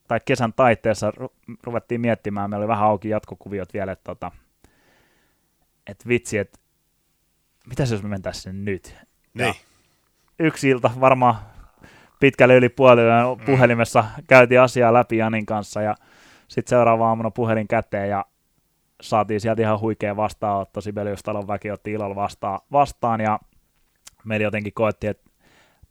tai 0.08 0.20
kesän 0.26 0.54
taitteessa 0.54 1.12
ru- 1.12 1.56
ruvettiin 1.64 2.02
miettimään, 2.02 2.50
meillä 2.50 2.64
oli 2.64 2.68
vähän 2.68 2.88
auki 2.88 3.10
jatkokuviot 3.10 3.74
vielä, 3.74 3.92
että 3.92 4.04
tota, 4.04 4.32
et 5.88 6.08
vitsi, 6.08 6.38
että 6.38 6.60
mitä 7.68 7.84
jos 7.84 8.04
me 8.04 8.10
mentäisiin 8.10 8.66
nyt? 8.66 8.96
Niin. 9.34 9.56
Yksi 10.40 10.70
ilta 10.70 10.92
varmaan 11.00 11.36
pitkälle 12.20 12.56
yli 12.56 12.70
puoli 12.70 13.02
mm. 13.02 13.46
puhelimessa 13.46 14.06
käytiin 14.28 14.62
asiaa 14.62 14.94
läpi 14.94 15.18
Janin 15.18 15.46
kanssa 15.46 15.82
ja 15.82 15.96
sitten 16.48 16.70
seuraava 16.70 17.08
aamuna 17.08 17.32
puhelin 17.32 17.68
käteen 17.68 18.10
ja 18.10 18.26
saatiin 19.02 19.42
sieltä 19.42 19.62
ihan 19.62 19.80
huikea 19.80 20.16
vastaanotto. 20.16 20.82
Sibelius-talon 20.82 21.48
väki 21.48 21.72
otti 21.72 21.92
ilolla 21.92 22.16
vastaan, 22.16 22.60
vastaan 22.72 23.22
ja 23.22 23.40
meillä 24.26 24.44
jotenkin 24.44 24.74
koettiin, 24.74 25.12
että 25.12 25.30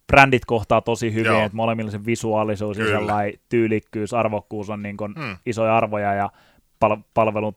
brändit 0.07 0.45
kohtaa 0.45 0.81
tosi 0.81 1.13
hyvin, 1.13 1.25
Joo. 1.25 1.45
että 1.45 1.55
molemmilla 1.55 1.91
se 1.91 2.05
visuaalisuus 2.05 2.77
Kyllä. 2.77 2.91
ja 2.91 2.97
sellainen 2.97 3.39
tyylikkyys, 3.49 4.13
arvokkuus 4.13 4.69
on 4.69 4.81
niin 4.81 4.97
hmm. 5.15 5.37
isoja 5.45 5.77
arvoja 5.77 6.13
ja 6.13 6.29
pal- 6.79 7.01
palvelu, 7.13 7.55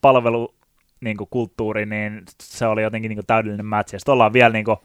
palvelu 0.00 0.54
niin 1.00 1.16
kuin 1.16 1.28
kulttuuri, 1.30 1.86
niin 1.86 2.22
se 2.42 2.66
oli 2.66 2.82
jotenkin 2.82 3.08
niin 3.08 3.16
kuin 3.16 3.26
täydellinen 3.26 3.66
match. 3.66 3.92
Ja 3.92 3.98
sitten 3.98 4.12
ollaan 4.12 4.32
vielä 4.32 4.52
niin 4.52 4.64
kuin 4.64 4.76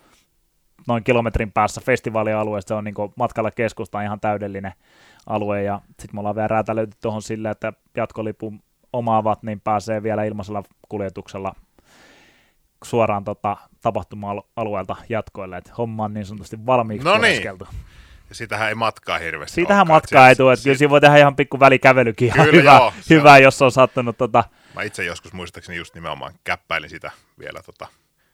noin 0.87 1.03
kilometrin 1.03 1.51
päässä 1.51 1.81
festivaalialueesta, 1.81 2.67
se 2.67 2.73
on 2.73 2.83
niin 2.83 2.93
kuin 2.93 3.13
matkalla 3.15 3.51
keskustaan 3.51 4.03
ihan 4.03 4.19
täydellinen 4.19 4.73
alue, 5.25 5.63
ja 5.63 5.81
sitten 5.87 6.09
me 6.15 6.19
ollaan 6.19 6.35
vielä 6.35 6.47
räätälöity 6.47 6.97
tuohon 7.01 7.21
sille, 7.21 7.49
että 7.49 7.73
jatkolipun 7.97 8.63
omaavat, 8.93 9.43
niin 9.43 9.61
pääsee 9.61 10.03
vielä 10.03 10.23
ilmaisella 10.23 10.63
kuljetuksella 10.89 11.55
suoraan 12.83 13.23
tota, 13.23 13.57
tapahtuma-alueelta 13.81 14.95
jatkoille, 15.09 15.57
että 15.57 15.73
homma 15.77 16.03
on 16.03 16.13
niin 16.13 16.25
sanotusti 16.25 16.65
valmiiksi 16.65 17.07
no 17.07 17.17
niin. 17.17 17.43
Ja 18.29 18.35
sitähän 18.35 18.69
ei 18.69 18.75
matkaa 18.75 19.17
hirveästi 19.17 19.55
Siitähän 19.55 19.87
matkaa 19.87 20.29
ei 20.29 20.35
tule, 20.35 20.53
että 20.53 20.63
kyllä 20.63 20.77
siinä 20.77 20.89
voi 20.89 21.01
tehdä 21.01 21.17
ihan 21.17 21.35
pikku 21.35 21.59
välikävelykin 21.59 22.27
ihan 22.27 22.45
kyllä, 22.45 22.61
hyvä, 22.61 22.77
joo, 22.77 22.93
hyvä 23.09 23.37
jos 23.37 23.61
on 23.61 23.71
sattunut 23.71 24.17
tota... 24.17 24.43
Mä 24.73 24.83
itse 24.83 25.05
joskus 25.05 25.33
muistaakseni 25.33 25.77
just 25.77 25.95
nimenomaan 25.95 26.33
käppäilin 26.43 26.89
sitä 26.89 27.11
vielä 27.39 27.61
tota, 27.65 27.87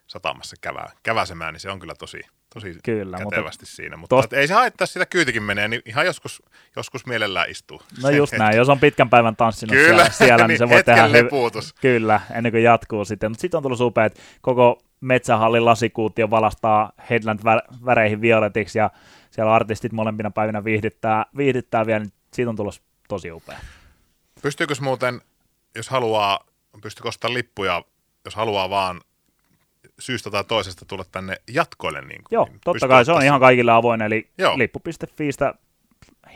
satamassa 0.08 0.55
kävää, 0.62 0.91
käväsemään, 1.03 1.53
niin 1.53 1.62
se 1.62 1.69
on 1.69 1.79
kyllä 1.79 1.96
tosi, 1.96 2.22
tosi 2.53 2.75
kyllä, 2.84 3.17
kätevästi 3.17 3.62
mutta 3.62 3.75
siinä. 3.75 3.98
Mutta 3.98 4.15
tosta... 4.15 4.36
ei 4.36 4.48
se 4.48 4.53
haittaa, 4.53 4.88
sitä 4.88 5.05
kyytikin 5.05 5.43
menee, 5.43 5.67
niin 5.67 5.81
ihan 5.86 6.05
joskus, 6.05 6.43
joskus 6.75 7.05
mielellään 7.05 7.50
istuu. 7.50 7.81
No 8.03 8.10
just 8.10 8.34
näin, 8.34 8.58
jos 8.58 8.69
on 8.69 8.79
pitkän 8.79 9.10
päivän 9.10 9.36
tanssinut 9.36 9.75
kyllä, 9.75 9.88
siellä, 9.88 10.10
siellä 10.27 10.48
niin, 10.48 10.58
se 10.58 10.69
voi 10.69 10.84
tehdä 10.84 11.12
lepuutus. 11.12 11.74
Kyllä, 11.74 12.22
ennen 12.31 12.51
kuin 12.51 12.63
jatkuu 12.63 13.05
sitten. 13.05 13.31
Mutta 13.31 13.41
sitten 13.41 13.58
on 13.58 13.63
tullut 13.63 13.81
upea, 13.81 14.05
että 14.05 14.19
koko 14.41 14.81
metsähallin 15.01 15.65
lasikuutio 15.65 16.29
valastaa 16.29 16.91
Headland-väreihin 17.10 18.22
violetiksi 18.22 18.79
ja 18.79 18.89
siellä 19.31 19.53
artistit 19.53 19.91
molempina 19.91 20.31
päivinä 20.31 20.63
viihdyttää, 20.63 21.25
viihdyttää 21.38 21.86
vielä, 21.86 22.00
niin 22.00 22.13
siitä 22.34 22.50
on 22.50 22.55
tullut 22.55 22.81
tosi 23.08 23.31
upea. 23.31 23.60
Pystyykö 24.41 24.75
muuten, 24.81 25.22
jos 25.75 25.89
haluaa, 25.89 26.39
pystyykö 26.81 27.09
ostamaan 27.09 27.33
lippuja, 27.33 27.83
jos 28.25 28.35
haluaa 28.35 28.69
vaan 28.69 29.01
syystä 29.99 30.31
tai 30.31 30.43
toisesta 30.43 30.85
tulla 30.85 31.05
tänne 31.11 31.35
jatkoille. 31.53 32.01
Niin 32.01 32.23
kuin, 32.23 32.27
Joo, 32.38 32.45
niin 32.45 32.59
totta 32.65 32.88
kai 32.88 33.05
se 33.05 33.11
on 33.11 33.23
ihan 33.23 33.39
kaikille 33.39 33.71
avoin, 33.71 34.01
eli 34.01 34.29
Joo. 34.38 34.57
lippu.fiistä 34.57 35.53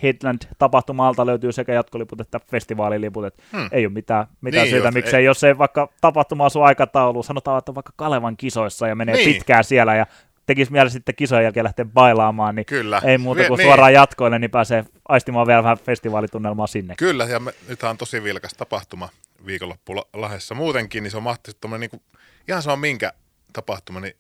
Headland-tapahtumalta 0.04 1.26
löytyy 1.26 1.52
sekä 1.52 1.74
jatkoliput 1.74 2.22
että 2.22 2.40
festivaaliliput, 2.52 3.26
että 3.26 3.44
hmm. 3.52 3.70
ei 3.72 3.86
ole 3.86 3.94
mitään, 3.94 4.28
mitään 4.42 4.64
niin, 4.64 4.72
syytä, 4.72 4.88
jos, 4.88 4.94
miksei, 4.94 5.20
ei. 5.20 5.26
jos 5.26 5.44
ei 5.44 5.58
vaikka 5.58 5.90
tapahtuma 6.02 6.46
asuu 6.46 6.62
aikataulu, 6.62 7.24
sanotaan, 7.24 7.60
että 7.60 7.76
vaikka 7.76 7.94
Kalevan 7.96 8.38
kisoissa 8.38 8.88
ja 8.88 8.96
menee 8.96 9.16
niin. 9.16 9.34
pitkään 9.34 9.64
siellä 9.64 9.96
ja 9.96 10.06
tekisi 10.46 10.72
mieli 10.72 10.90
sitten 10.90 11.16
kisojen 11.16 11.44
jälkeen 11.44 11.64
lähteä 11.64 11.86
bailaamaan, 11.86 12.56
niin 12.56 12.66
Kyllä. 12.66 13.02
ei 13.06 13.18
muuta 13.18 13.48
kuin 13.48 13.58
niin. 13.58 13.68
suoraan 13.68 13.94
jatkoille, 13.94 14.40
niin 14.40 14.52
pääsee 14.52 14.86
aistimaan 15.08 15.48
vielä 15.48 15.64
vähän 15.64 15.78
festivaalitunnelmaa 15.78 16.68
sinne. 16.68 16.96
Kyllä, 16.98 17.26
ja 17.26 17.40
me, 17.40 17.54
nythän 17.68 17.90
on 17.90 17.98
tosi 17.98 18.24
vilkas 18.24 18.54
tapahtuma 18.54 19.10
viikonloppu 19.46 19.96
Lahdessa 20.14 20.56
muutenkin, 20.56 21.04
niin 21.04 21.12
se 21.12 21.18
on 21.18 21.24
mahtavasti 21.24 21.68
niin 21.78 21.90
kuin, 21.90 22.02
ihan 22.48 22.62
sama 22.62 22.76
minkä 22.76 23.14
tapahtuma, 23.54 24.00
niin 24.00 24.14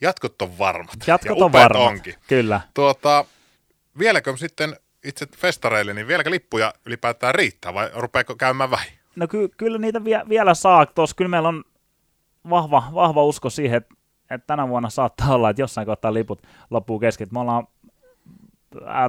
jatkot 0.00 0.42
on 0.42 0.58
varmat. 0.58 0.96
Jatkot 1.06 1.42
on 1.42 1.52
varmat, 1.52 1.82
onkin. 1.82 2.14
kyllä. 2.28 2.60
Tuota, 2.74 3.24
vieläkö 3.98 4.36
sitten 4.36 4.76
itse 5.04 5.26
festareille, 5.36 5.94
niin 5.94 6.08
vieläkö 6.08 6.30
lippuja 6.30 6.74
ylipäätään 6.86 7.34
riittää 7.34 7.74
vai 7.74 7.90
rupeako 7.94 8.34
käymään 8.36 8.70
vähin? 8.70 8.92
No 9.16 9.28
ky- 9.28 9.48
kyllä 9.56 9.78
niitä 9.78 10.04
vie- 10.04 10.28
vielä 10.28 10.54
saa. 10.54 10.86
Tuossa 10.86 11.16
kyllä 11.16 11.28
meillä 11.28 11.48
on 11.48 11.64
vahva, 12.50 12.90
vahva 12.94 13.24
usko 13.24 13.50
siihen, 13.50 13.76
että, 13.76 13.94
että 14.30 14.46
tänä 14.46 14.68
vuonna 14.68 14.90
saattaa 14.90 15.34
olla, 15.34 15.50
että 15.50 15.62
jossain 15.62 15.86
kohtaa 15.86 16.14
liput 16.14 16.42
loppuu 16.70 16.98
kesken. 16.98 17.28
Me 17.30 17.40
ollaan 17.40 17.66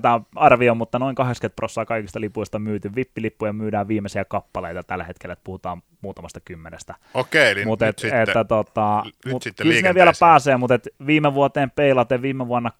tämä 0.01 0.21
arvio, 0.35 0.75
mutta 0.75 0.99
noin 0.99 1.15
80 1.15 1.55
prosenttia 1.55 1.85
kaikista 1.85 2.21
lipuista 2.21 2.59
myyty. 2.59 2.95
Vippilippuja 2.95 3.53
myydään 3.53 3.87
viimeisiä 3.87 4.25
kappaleita 4.25 4.83
tällä 4.83 5.03
hetkellä, 5.03 5.33
että 5.33 5.43
puhutaan 5.43 5.81
muutamasta 6.01 6.39
kymmenestä. 6.39 6.95
Okei, 7.13 7.51
eli 7.51 7.65
mut 7.65 7.79
nyt, 7.79 7.89
et, 7.89 7.99
sitten, 7.99 8.21
että, 8.21 8.43
tota, 8.43 9.01
nyt 9.05 9.33
mut 9.33 9.43
sitten 9.43 9.67
kyllä 9.67 9.93
vielä 9.93 10.13
pääsee, 10.19 10.57
mutta 10.57 10.75
et 10.75 10.87
viime 11.05 11.33
vuoteen 11.33 11.71
peilaten 11.71 12.21
viime 12.21 12.47
vuonna 12.47 12.71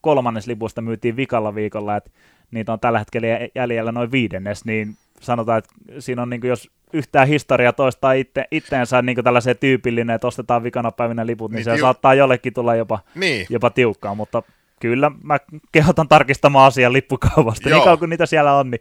kolmannes 0.00 0.46
lipuista 0.46 0.82
myytiin 0.82 1.16
vikalla 1.16 1.54
viikolla, 1.54 1.96
että 1.96 2.10
niitä 2.50 2.72
on 2.72 2.80
tällä 2.80 2.98
hetkellä 2.98 3.26
jäljellä 3.54 3.92
noin 3.92 4.12
viidennes, 4.12 4.64
niin 4.64 4.96
sanotaan, 5.20 5.58
että 5.58 5.70
siinä 5.98 6.22
on, 6.22 6.30
niin 6.30 6.40
kuin, 6.40 6.48
jos 6.48 6.70
yhtään 6.96 7.28
historia 7.28 7.72
toistaa 7.72 8.12
itse, 8.12 8.44
itteensä 8.50 9.02
niin 9.02 9.24
tällaiseen 9.24 9.58
tyypillinen, 9.58 10.14
että 10.14 10.26
ostetaan 10.26 10.62
vikana 10.62 10.92
päivinä 10.92 11.26
liput, 11.26 11.50
niin, 11.50 11.56
niin 11.56 11.64
se 11.64 11.74
tiu- 11.74 11.80
saattaa 11.80 12.14
jollekin 12.14 12.54
tulla 12.54 12.74
jopa, 12.74 12.98
niin. 13.14 13.46
jopa 13.50 13.70
tiukkaa, 13.70 14.14
mutta 14.14 14.42
kyllä 14.80 15.10
mä 15.22 15.38
kehotan 15.72 16.08
tarkistamaan 16.08 16.66
asian 16.66 16.92
lippukaupasta, 16.92 17.68
niin 17.68 17.82
kauan 17.82 17.98
kuin 17.98 18.10
niitä 18.10 18.26
siellä 18.26 18.54
on, 18.54 18.70
niin 18.70 18.80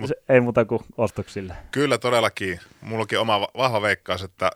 Mut, 0.00 0.10
ei 0.28 0.40
muuta 0.40 0.64
kuin 0.64 0.82
ostoksille. 0.96 1.54
Kyllä 1.70 1.98
todellakin. 1.98 2.60
Mullakin 2.80 3.18
oma 3.20 3.40
vahva 3.40 3.82
veikkaus, 3.82 4.22
että 4.22 4.50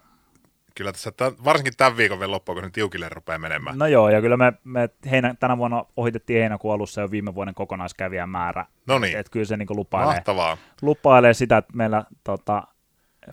kyllä 0.75 0.92
tässä 0.92 1.12
tämän, 1.12 1.33
varsinkin 1.45 1.73
tämän 1.76 1.97
viikon 1.97 2.19
vielä 2.19 2.30
loppuun, 2.30 2.61
kun 2.61 2.73
tiukille 2.73 3.09
rupeaa 3.09 3.38
menemään. 3.38 3.78
No 3.78 3.87
joo, 3.87 4.11
ja 4.11 4.21
kyllä 4.21 4.37
me, 4.37 4.52
me 4.64 4.88
heinä, 5.11 5.35
tänä 5.40 5.59
vuonna 5.59 5.85
ohitettiin 5.97 6.40
heinäkuun 6.40 6.75
alussa 6.75 7.00
jo 7.00 7.11
viime 7.11 7.35
vuoden 7.35 7.54
kokonaiskävijän 7.54 8.28
määrä. 8.28 8.66
No 8.87 8.99
niin. 8.99 9.19
Että 9.19 9.30
kyllä 9.33 9.47
se 9.47 9.57
niin 9.57 9.69
lupailee, 9.71 10.14
Mahtavaa. 10.14 10.57
lupailee 10.83 11.35
sitä, 11.35 11.57
että 11.57 11.73
meillä 11.76 12.04
tota, 12.25 12.62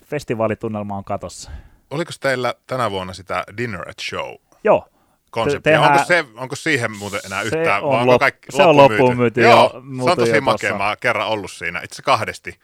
festivaalitunnelma 0.06 0.98
on 0.98 1.04
katossa. 1.04 1.52
Oliko 1.92 2.12
teillä 2.20 2.54
tänä 2.68 2.92
vuonna 2.92 3.14
sitä 3.14 3.44
Dinner 3.58 3.90
at 3.90 4.00
Show? 4.02 4.36
Joo, 4.64 4.90
konseptia. 5.32 5.74
Tehdään, 5.74 5.92
onko, 5.92 6.06
se, 6.06 6.26
onko 6.36 6.56
siihen 6.56 6.98
muuten 6.98 7.20
enää 7.26 7.42
yhtään? 7.42 7.84
On 7.84 8.00
onko 8.00 8.12
lop, 8.12 8.20
kaikki 8.20 8.48
se 8.52 8.64
on 8.64 8.78
loppuun 8.78 9.18
myyty. 9.18 9.42
Joo, 9.42 9.70
se 10.04 10.12
on 10.12 10.18
tosi 10.18 10.42
makea. 10.42 10.78
Mä 10.78 10.96
kerran 11.00 11.28
ollut 11.28 11.52
siinä, 11.52 11.82
itse 11.84 12.02
kahdesti. 12.02 12.60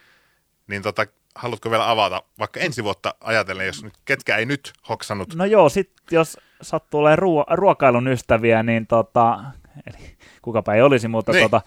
Niin 0.68 0.82
tota, 0.82 1.06
haluatko 1.36 1.72
vielä 1.72 1.90
avata, 1.90 2.24
vaikka 2.40 2.60
ensi 2.60 2.84
vuotta 2.84 3.16
ajatellen, 3.22 3.68
jos 3.68 3.84
nyt, 3.84 3.94
ketkä 4.06 4.38
ei 4.38 4.46
nyt 4.46 4.74
hoksannut? 4.90 5.36
No 5.36 5.46
joo, 5.46 5.70
sit 5.70 5.92
jos 6.12 6.38
sattuu 6.62 7.00
olemaan 7.00 7.20
ruo- 7.20 7.56
ruokailun 7.56 8.08
ystäviä, 8.08 8.64
niin 8.64 8.88
tota, 8.88 9.44
eli 9.88 10.18
kukapa 10.42 10.74
ei 10.74 10.82
olisi, 10.82 11.08
mutta 11.08 11.32
niin. 11.32 11.44
tota, 11.44 11.62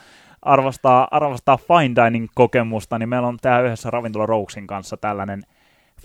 arvostaa, 0.47 1.09
arvostaa 1.11 1.57
fine 1.57 2.05
dining 2.05 2.29
kokemusta, 2.35 2.99
niin 2.99 3.09
meillä 3.09 3.29
on 3.29 3.39
tää 3.43 3.61
yhdessä 3.61 3.91
Ravintola 3.91 4.27
Rouksin 4.27 4.67
kanssa 4.67 4.97
tällainen 4.97 5.43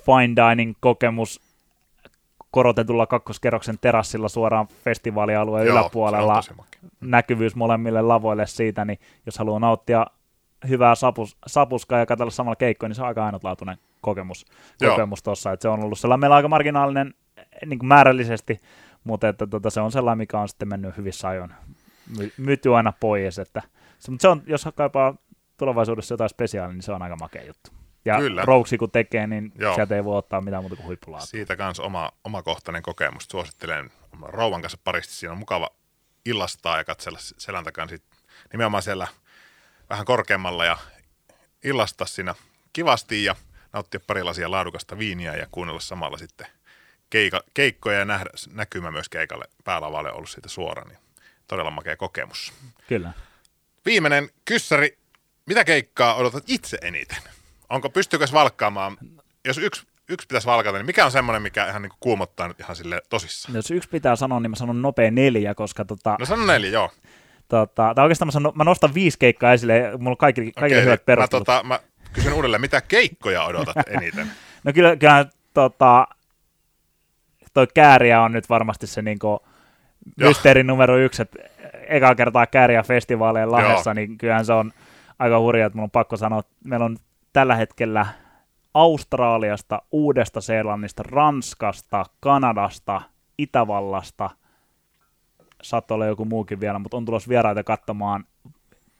fine 0.05 0.35
dining 0.35 0.75
kokemus 0.79 1.41
korotetulla 2.51 3.07
kakkoskerroksen 3.07 3.77
terassilla 3.81 4.29
suoraan 4.29 4.67
festivaalialueen 4.67 5.67
Joo, 5.67 5.79
yläpuolella 5.79 6.41
näkyvyys 7.01 7.55
molemmille 7.55 8.01
lavoille 8.01 8.47
siitä, 8.47 8.85
niin 8.85 8.99
jos 9.25 9.37
haluaa 9.37 9.59
nauttia 9.59 10.07
hyvää 10.69 10.95
sapus, 10.95 11.37
sapuskaa 11.47 11.99
ja 11.99 12.05
katsella 12.05 12.31
samalla 12.31 12.55
keikkoa, 12.55 12.89
niin 12.89 12.95
se 12.95 13.01
on 13.01 13.07
aika 13.07 13.25
ainutlaatuinen 13.25 13.77
kokemus, 14.01 14.45
kokemus 14.79 15.23
tuossa. 15.23 15.57
Se 15.59 15.69
on 15.69 15.83
ollut 15.83 15.99
sellainen 15.99 16.19
meillä 16.19 16.35
aika 16.35 16.47
marginaalinen 16.47 17.13
niin 17.65 17.79
kuin 17.79 17.87
määrällisesti, 17.87 18.59
mutta 19.03 19.27
että, 19.27 19.47
tota, 19.47 19.69
se 19.69 19.81
on 19.81 19.91
sellainen, 19.91 20.17
mikä 20.17 20.39
on 20.39 20.49
sitten 20.49 20.67
mennyt 20.67 20.97
hyvissä 20.97 21.27
ajoin 21.27 21.51
my, 22.17 22.31
myyty 22.37 22.75
aina 22.75 22.93
pois. 22.99 23.39
Että, 23.39 23.61
se, 24.01 24.11
mutta 24.11 24.21
se 24.21 24.27
on, 24.27 24.43
jos 24.45 24.65
kaipaa 24.75 25.15
tulevaisuudessa 25.57 26.13
jotain 26.13 26.29
spesiaalia, 26.29 26.73
niin 26.73 26.83
se 26.83 26.91
on 26.91 27.01
aika 27.01 27.15
makea 27.15 27.43
juttu. 27.43 27.71
Ja 28.05 28.17
Kyllä. 28.17 28.45
Rouksi 28.45 28.77
kun 28.77 28.91
tekee, 28.91 29.27
niin 29.27 29.51
Joo. 29.55 29.75
sieltä 29.75 29.95
ei 29.95 30.03
voi 30.03 30.17
ottaa 30.17 30.41
mitään 30.41 30.63
muuta 30.63 30.75
kuin 30.75 30.85
huippulaatua. 30.85 31.25
Siitä 31.25 31.55
kanssa 31.55 31.83
oma, 31.83 32.11
omakohtainen 32.23 32.83
kokemus. 32.83 33.23
Suosittelen 33.31 33.91
rouvan 34.21 34.61
kanssa 34.61 34.77
paristi. 34.83 35.13
Siinä 35.13 35.31
on 35.31 35.37
mukava 35.37 35.69
illastaa 36.25 36.77
ja 36.77 36.83
katsella 36.83 37.19
selän 37.19 37.63
takan 37.63 37.89
sit 37.89 38.03
nimenomaan 38.51 38.83
siellä 38.83 39.07
vähän 39.89 40.05
korkeammalla 40.05 40.65
ja 40.65 40.77
illastaa 41.63 42.07
siinä 42.07 42.35
kivasti 42.73 43.23
ja 43.23 43.35
nauttia 43.73 43.99
pari 44.07 44.23
lasia 44.23 44.51
laadukasta 44.51 44.97
viiniä 44.97 45.35
ja 45.35 45.47
kuunnella 45.51 45.79
samalla 45.79 46.17
sitten 46.17 46.47
keika, 47.09 47.41
keikkoja 47.53 47.99
ja 47.99 48.05
nähdä, 48.05 48.29
näkymä 48.53 48.91
myös 48.91 49.09
keikalle 49.09 49.45
päälavalle 49.63 50.11
ollut 50.11 50.29
siitä 50.29 50.49
suora, 50.49 50.83
niin 50.83 50.97
todella 51.47 51.71
makea 51.71 51.97
kokemus. 51.97 52.53
Kyllä. 52.87 53.11
Viimeinen 53.85 54.29
kyssäri, 54.45 54.97
mitä 55.45 55.63
keikkaa 55.63 56.15
odotat 56.15 56.43
itse 56.47 56.77
eniten? 56.81 57.17
onko, 57.71 57.89
pystyykö 57.89 58.25
valkkaamaan, 58.33 58.97
jos 59.45 59.57
yksi, 59.57 59.87
yksi 60.09 60.27
pitäisi 60.27 60.47
valkata, 60.47 60.77
niin 60.77 60.85
mikä 60.85 61.05
on 61.05 61.11
semmoinen, 61.11 61.41
mikä 61.41 61.69
ihan 61.69 61.81
niin 61.81 61.91
kuumottaa 61.99 62.47
nyt 62.47 62.59
ihan 62.59 62.75
sille 62.75 63.01
tosissaan? 63.09 63.55
Jos 63.55 63.71
yksi 63.71 63.89
pitää 63.89 64.15
sanoa, 64.15 64.39
niin 64.39 64.49
mä 64.51 64.55
sanon 64.55 64.81
nopea 64.81 65.11
neljä, 65.11 65.55
koska 65.55 65.85
tota... 65.85 66.15
No 66.19 66.25
sano 66.25 66.45
neljä, 66.45 66.69
joo. 66.69 66.91
tota, 67.47 67.93
tai 67.95 68.03
oikeastaan 68.03 68.27
mä, 68.27 68.31
sanon, 68.31 68.51
mä 68.55 68.63
nostan 68.63 68.93
viisi 68.93 69.19
keikkaa 69.19 69.53
esille, 69.53 69.91
mulla 69.97 70.09
on 70.09 70.17
kaikki, 70.17 70.41
kaikille 70.41 70.65
Okei, 70.65 70.85
hyvät 70.85 71.01
mä, 71.01 71.05
perustelut. 71.05 71.45
tota, 71.45 71.63
mä 71.63 71.79
kysyn 72.13 72.33
uudelleen, 72.33 72.61
mitä 72.61 72.81
keikkoja 72.81 73.43
odotat 73.43 73.75
eniten? 73.97 74.31
No 74.63 74.73
kyllä, 74.73 74.95
kyllä 74.95 75.25
tota, 75.53 76.07
toi 77.53 77.67
kääriä 77.73 78.21
on 78.21 78.31
nyt 78.31 78.49
varmasti 78.49 78.87
se 78.87 79.01
niinku 79.01 79.27
Joo. 80.17 80.29
mysteeri 80.29 80.63
numero 80.63 80.97
yksi, 80.97 81.21
että 81.21 81.39
eka 81.91 82.15
kertaa 82.15 82.47
kääriä 82.47 82.83
festivaaleja 82.83 83.51
Lahdessa, 83.51 83.89
Joo. 83.89 83.93
niin 83.93 84.17
kyllähän 84.17 84.45
se 84.45 84.53
on 84.53 84.71
aika 85.19 85.39
hurjaa, 85.39 85.67
että 85.67 85.77
mun 85.77 85.83
on 85.83 85.91
pakko 85.91 86.17
sanoa, 86.17 86.39
että 86.39 86.53
meillä 86.63 86.85
on 86.85 86.97
tällä 87.33 87.55
hetkellä 87.55 88.05
Australiasta, 88.73 89.81
Uudesta 89.91 90.41
Seelannista, 90.41 91.03
Ranskasta, 91.03 92.05
Kanadasta, 92.19 93.01
Itävallasta, 93.37 94.29
saattoi 95.63 95.95
olla 95.95 96.05
joku 96.05 96.25
muukin 96.25 96.59
vielä, 96.59 96.79
mutta 96.79 96.97
on 96.97 97.05
tulossa 97.05 97.29
vieraita 97.29 97.63
katsomaan 97.63 98.25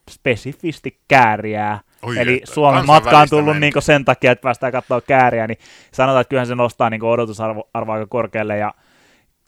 spesifisti 0.10 1.00
kääriää. 1.08 1.80
Oi 2.02 2.20
Eli 2.20 2.42
Suomen 2.44 2.86
matka 2.86 3.20
on 3.20 3.30
tullut 3.30 3.58
niinku 3.58 3.82
sen 3.82 4.06
takia, 4.06 4.32
että 4.32 4.44
päästään 4.44 4.72
katsoa 4.72 5.02
kääriä, 5.02 5.48
niin 5.48 5.58
sanotaan, 5.92 6.22
että 6.22 6.30
kyllähän 6.30 6.48
se 6.48 6.56
nostaa 6.56 6.90
niinku 6.90 7.10
odotusarvo 7.10 7.70
arvo 7.74 7.92
aika 7.92 8.08
korkealle. 8.08 8.58
Ja 8.58 8.74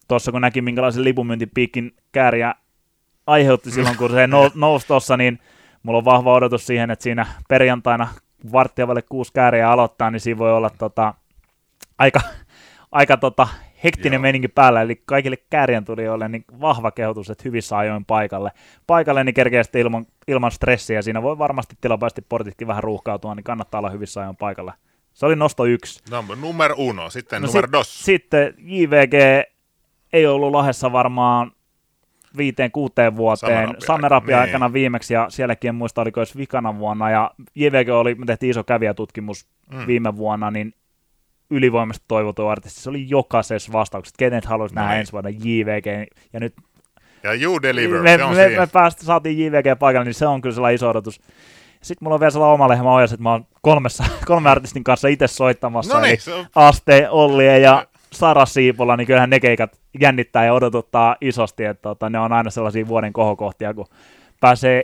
tuossa 0.08 0.32
kun 0.32 0.42
näki, 0.42 0.62
minkälaisen 0.62 1.04
lipunmyyntipiikin 1.04 1.96
kääriä 2.12 2.56
aiheutti 3.28 3.72
silloin, 3.72 3.98
kun 3.98 4.10
se 4.12 4.26
nou- 4.28 4.52
nousi 4.56 4.88
tuossa, 4.88 5.18
niin 5.18 5.40
mulla 5.84 5.98
on 5.98 6.06
vahva 6.06 6.34
odotus 6.34 6.66
siihen, 6.68 6.92
että 6.92 7.04
siinä 7.04 7.26
perjantaina 7.50 8.08
varttia 8.52 8.88
vaille 8.88 9.02
kuusi 9.02 9.34
kääriä 9.34 9.72
aloittaa, 9.72 10.12
niin 10.12 10.20
siinä 10.20 10.38
voi 10.38 10.54
olla 10.54 10.70
tota, 10.70 11.14
aika, 11.98 12.20
aika 12.92 13.18
tota, 13.18 13.48
hektinen 13.84 14.14
Joo. 14.18 14.22
meininki 14.22 14.48
päällä, 14.48 14.82
eli 14.82 15.02
kaikille 15.06 15.38
käärien 15.50 15.86
tulijoille 15.86 16.28
niin 16.28 16.46
vahva 16.62 16.92
kehotus, 16.92 17.30
että 17.30 17.42
hyvissä 17.46 17.78
ajoin 17.78 18.06
paikalle. 18.06 18.52
Paikalle 18.88 19.24
niin 19.24 19.34
kerkeä 19.34 19.64
sitten 19.64 19.82
ilman, 19.82 20.06
ilman 20.28 20.52
stressiä, 20.52 21.02
siinä 21.02 21.22
voi 21.22 21.38
varmasti 21.38 21.76
tilapäisesti 21.82 22.22
portitkin 22.22 22.68
vähän 22.68 22.84
ruuhkautua, 22.84 23.36
niin 23.36 23.44
kannattaa 23.44 23.80
olla 23.80 23.90
hyvissä 23.90 24.22
ajoin 24.22 24.36
paikalle. 24.36 24.74
Se 25.14 25.26
oli 25.26 25.36
nosto 25.36 25.66
yksi. 25.66 26.04
No, 26.12 26.24
numero 26.42 26.76
uno, 26.78 27.10
sitten 27.10 27.42
No 27.42 27.48
numero 27.48 27.68
sit- 27.68 27.72
dos. 27.72 28.04
Sitten 28.06 28.54
JVG 28.58 29.14
ei 30.14 30.26
ollut 30.28 30.52
Lahdessa 30.52 30.92
varmaan 30.92 31.52
viiteen 32.38 32.72
kuuteen 32.72 33.16
vuoteen, 33.16 33.70
aikana, 33.70 34.40
aikana 34.42 34.74
viimeksi, 34.74 35.14
ja 35.14 35.26
sielläkin 35.30 35.70
en 35.70 35.76
muista, 35.76 36.02
oliko 36.02 36.20
edes 36.20 36.38
vikana 36.38 36.78
vuonna, 36.78 37.10
ja 37.10 37.32
JVG 37.56 37.90
oli, 37.90 38.16
me 38.16 38.26
tehtiin 38.26 38.50
iso 38.50 38.64
kävijätutkimus 38.64 39.48
Mm. 39.72 39.88
viime 39.88 40.16
vuonna, 40.16 40.52
niin 40.52 40.74
ylivoimasti 41.50 42.06
toivotu 42.08 42.48
artisti, 42.48 42.82
se 42.82 42.90
oli 42.90 43.10
jokaisessa 43.10 43.72
vastauksessa, 43.72 44.16
kenen 44.20 44.42
haluaisi 44.46 44.76
nähdä 44.76 44.90
niin. 44.90 45.00
ensi 45.00 45.12
vuonna 45.12 45.30
JVG, 45.30 45.86
ja 46.34 46.40
nyt 46.40 46.54
Ja 47.24 47.34
you 47.34 47.62
deliver, 47.62 48.02
me, 48.02 48.18
se 48.18 48.24
on 48.24 48.36
me, 48.36 48.46
siinä. 48.48 48.62
me 48.62 48.68
päästä, 48.68 49.06
saatiin 49.06 49.40
JVG 49.40 49.80
paikalle, 49.80 50.06
niin 50.06 50.14
se 50.14 50.28
on 50.28 50.42
kyllä 50.42 50.54
sellainen 50.56 50.76
iso 50.76 50.90
odotus. 50.90 51.22
Sitten 51.82 52.06
mulla 52.06 52.14
on 52.14 52.20
vielä 52.20 52.32
sellainen 52.32 52.54
oma 52.54 52.68
lehmä 52.70 52.94
ojas, 52.94 53.14
että 53.14 53.24
mä 53.24 53.32
oon 53.32 53.46
kolmessa, 53.62 54.04
kolme 54.26 54.50
artistin 54.50 54.84
kanssa 54.84 55.08
itse 55.08 55.28
soittamassa, 55.28 55.94
No 55.94 56.00
eli 56.00 56.08
niin, 56.08 56.22
se 56.22 56.34
on, 56.34 56.46
Aste, 56.56 57.08
Ollie 57.10 57.60
ja 57.60 57.86
Sara 58.12 58.46
Siipola, 58.46 58.98
niin 58.98 59.08
kyllähän 59.08 59.30
ne 59.30 59.40
keikat 59.40 59.80
jännittää 60.00 60.46
ja 60.46 60.54
odotuttaa 60.54 61.16
isosti, 61.22 61.66
että 61.66 61.82
tota, 61.82 62.10
ne 62.10 62.20
on 62.20 62.34
aina 62.34 62.50
sellaisia 62.50 62.88
vuoden 62.88 63.14
kohokohtia, 63.14 63.74
kun 63.74 63.88
pääsee 64.40 64.84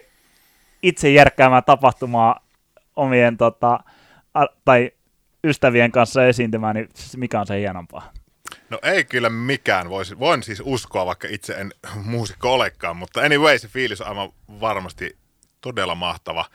itse 0.83 1.09
järkkäämään 1.09 1.63
tapahtumaa 1.63 2.39
omien 2.95 3.37
tota, 3.37 3.79
a, 4.33 4.45
tai 4.65 4.91
ystävien 5.43 5.91
kanssa 5.91 6.27
esiintymään, 6.27 6.75
niin 6.75 6.89
siis 6.93 7.17
mikä 7.17 7.39
on 7.39 7.47
se 7.47 7.59
hienompaa? 7.59 8.11
no 8.69 8.79
ei 8.83 9.03
kyllä 9.03 9.29
mikään. 9.29 9.89
Voisi, 9.89 10.19
voin 10.19 10.43
siis 10.43 10.61
uskoa, 10.65 11.05
vaikka 11.05 11.27
itse 11.31 11.53
en 11.53 11.73
muusikko 12.11 12.53
olekaan, 12.53 12.97
mutta 12.97 13.21
anyway, 13.21 13.59
se 13.59 13.67
fiilis 13.67 14.01
on 14.01 14.07
aivan 14.07 14.29
varmasti 14.61 15.17
todella 15.61 15.95
mahtava. 15.95 16.45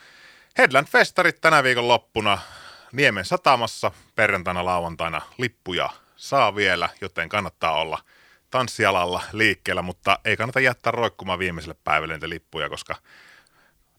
Headland-festarit 0.58 1.40
tänä 1.40 1.62
viikon 1.62 1.88
loppuna 1.88 2.38
Niemen 2.92 3.25
satamassa, 3.25 3.90
perjantaina 4.14 4.64
lauantaina 4.64 5.21
lippuja 5.38 5.90
saa 6.17 6.54
vielä, 6.54 6.88
joten 7.00 7.28
kannattaa 7.28 7.73
olla 7.73 7.99
tanssialalla 8.54 9.23
liikkeellä, 9.32 9.82
mutta 9.82 10.19
ei 10.25 10.36
kannata 10.36 10.60
jättää 10.60 10.90
roikkumaan 10.90 11.38
viimeiselle 11.38 11.76
päivälle 11.84 12.14
niitä 12.14 12.28
lippuja, 12.28 12.69
koska 12.69 12.95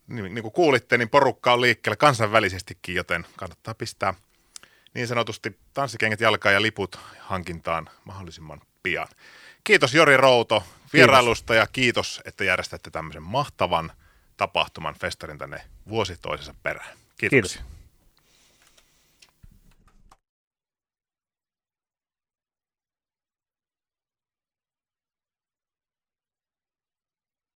niin, 0.07 0.35
niin 0.35 0.41
kuin 0.41 0.51
kuulitte, 0.51 0.97
niin 0.97 1.09
porukka 1.09 1.53
on 1.53 1.61
liikkeellä 1.61 1.95
kansainvälisestikin, 1.95 2.95
joten 2.95 3.25
kannattaa 3.35 3.73
pistää 3.73 4.13
niin 4.93 5.07
sanotusti 5.07 5.59
tanssikengät 5.73 6.21
jalkaan 6.21 6.53
ja 6.53 6.61
liput 6.61 6.99
hankintaan 7.19 7.89
mahdollisimman 8.05 8.61
pian. 8.83 9.07
Kiitos 9.63 9.93
Jori 9.93 10.17
Routo 10.17 10.63
vierailusta 10.93 11.55
ja 11.55 11.67
kiitos, 11.67 12.21
että 12.25 12.43
järjestätte 12.43 12.89
tämmöisen 12.89 13.23
mahtavan 13.23 13.91
tapahtuman 14.37 14.95
festarin 14.95 15.37
tänne 15.37 15.61
vuosi 15.89 16.17
toisensa 16.21 16.55
perään. 16.63 16.97
Kiitoksia. 17.17 17.61
Kiitos. 17.61 17.74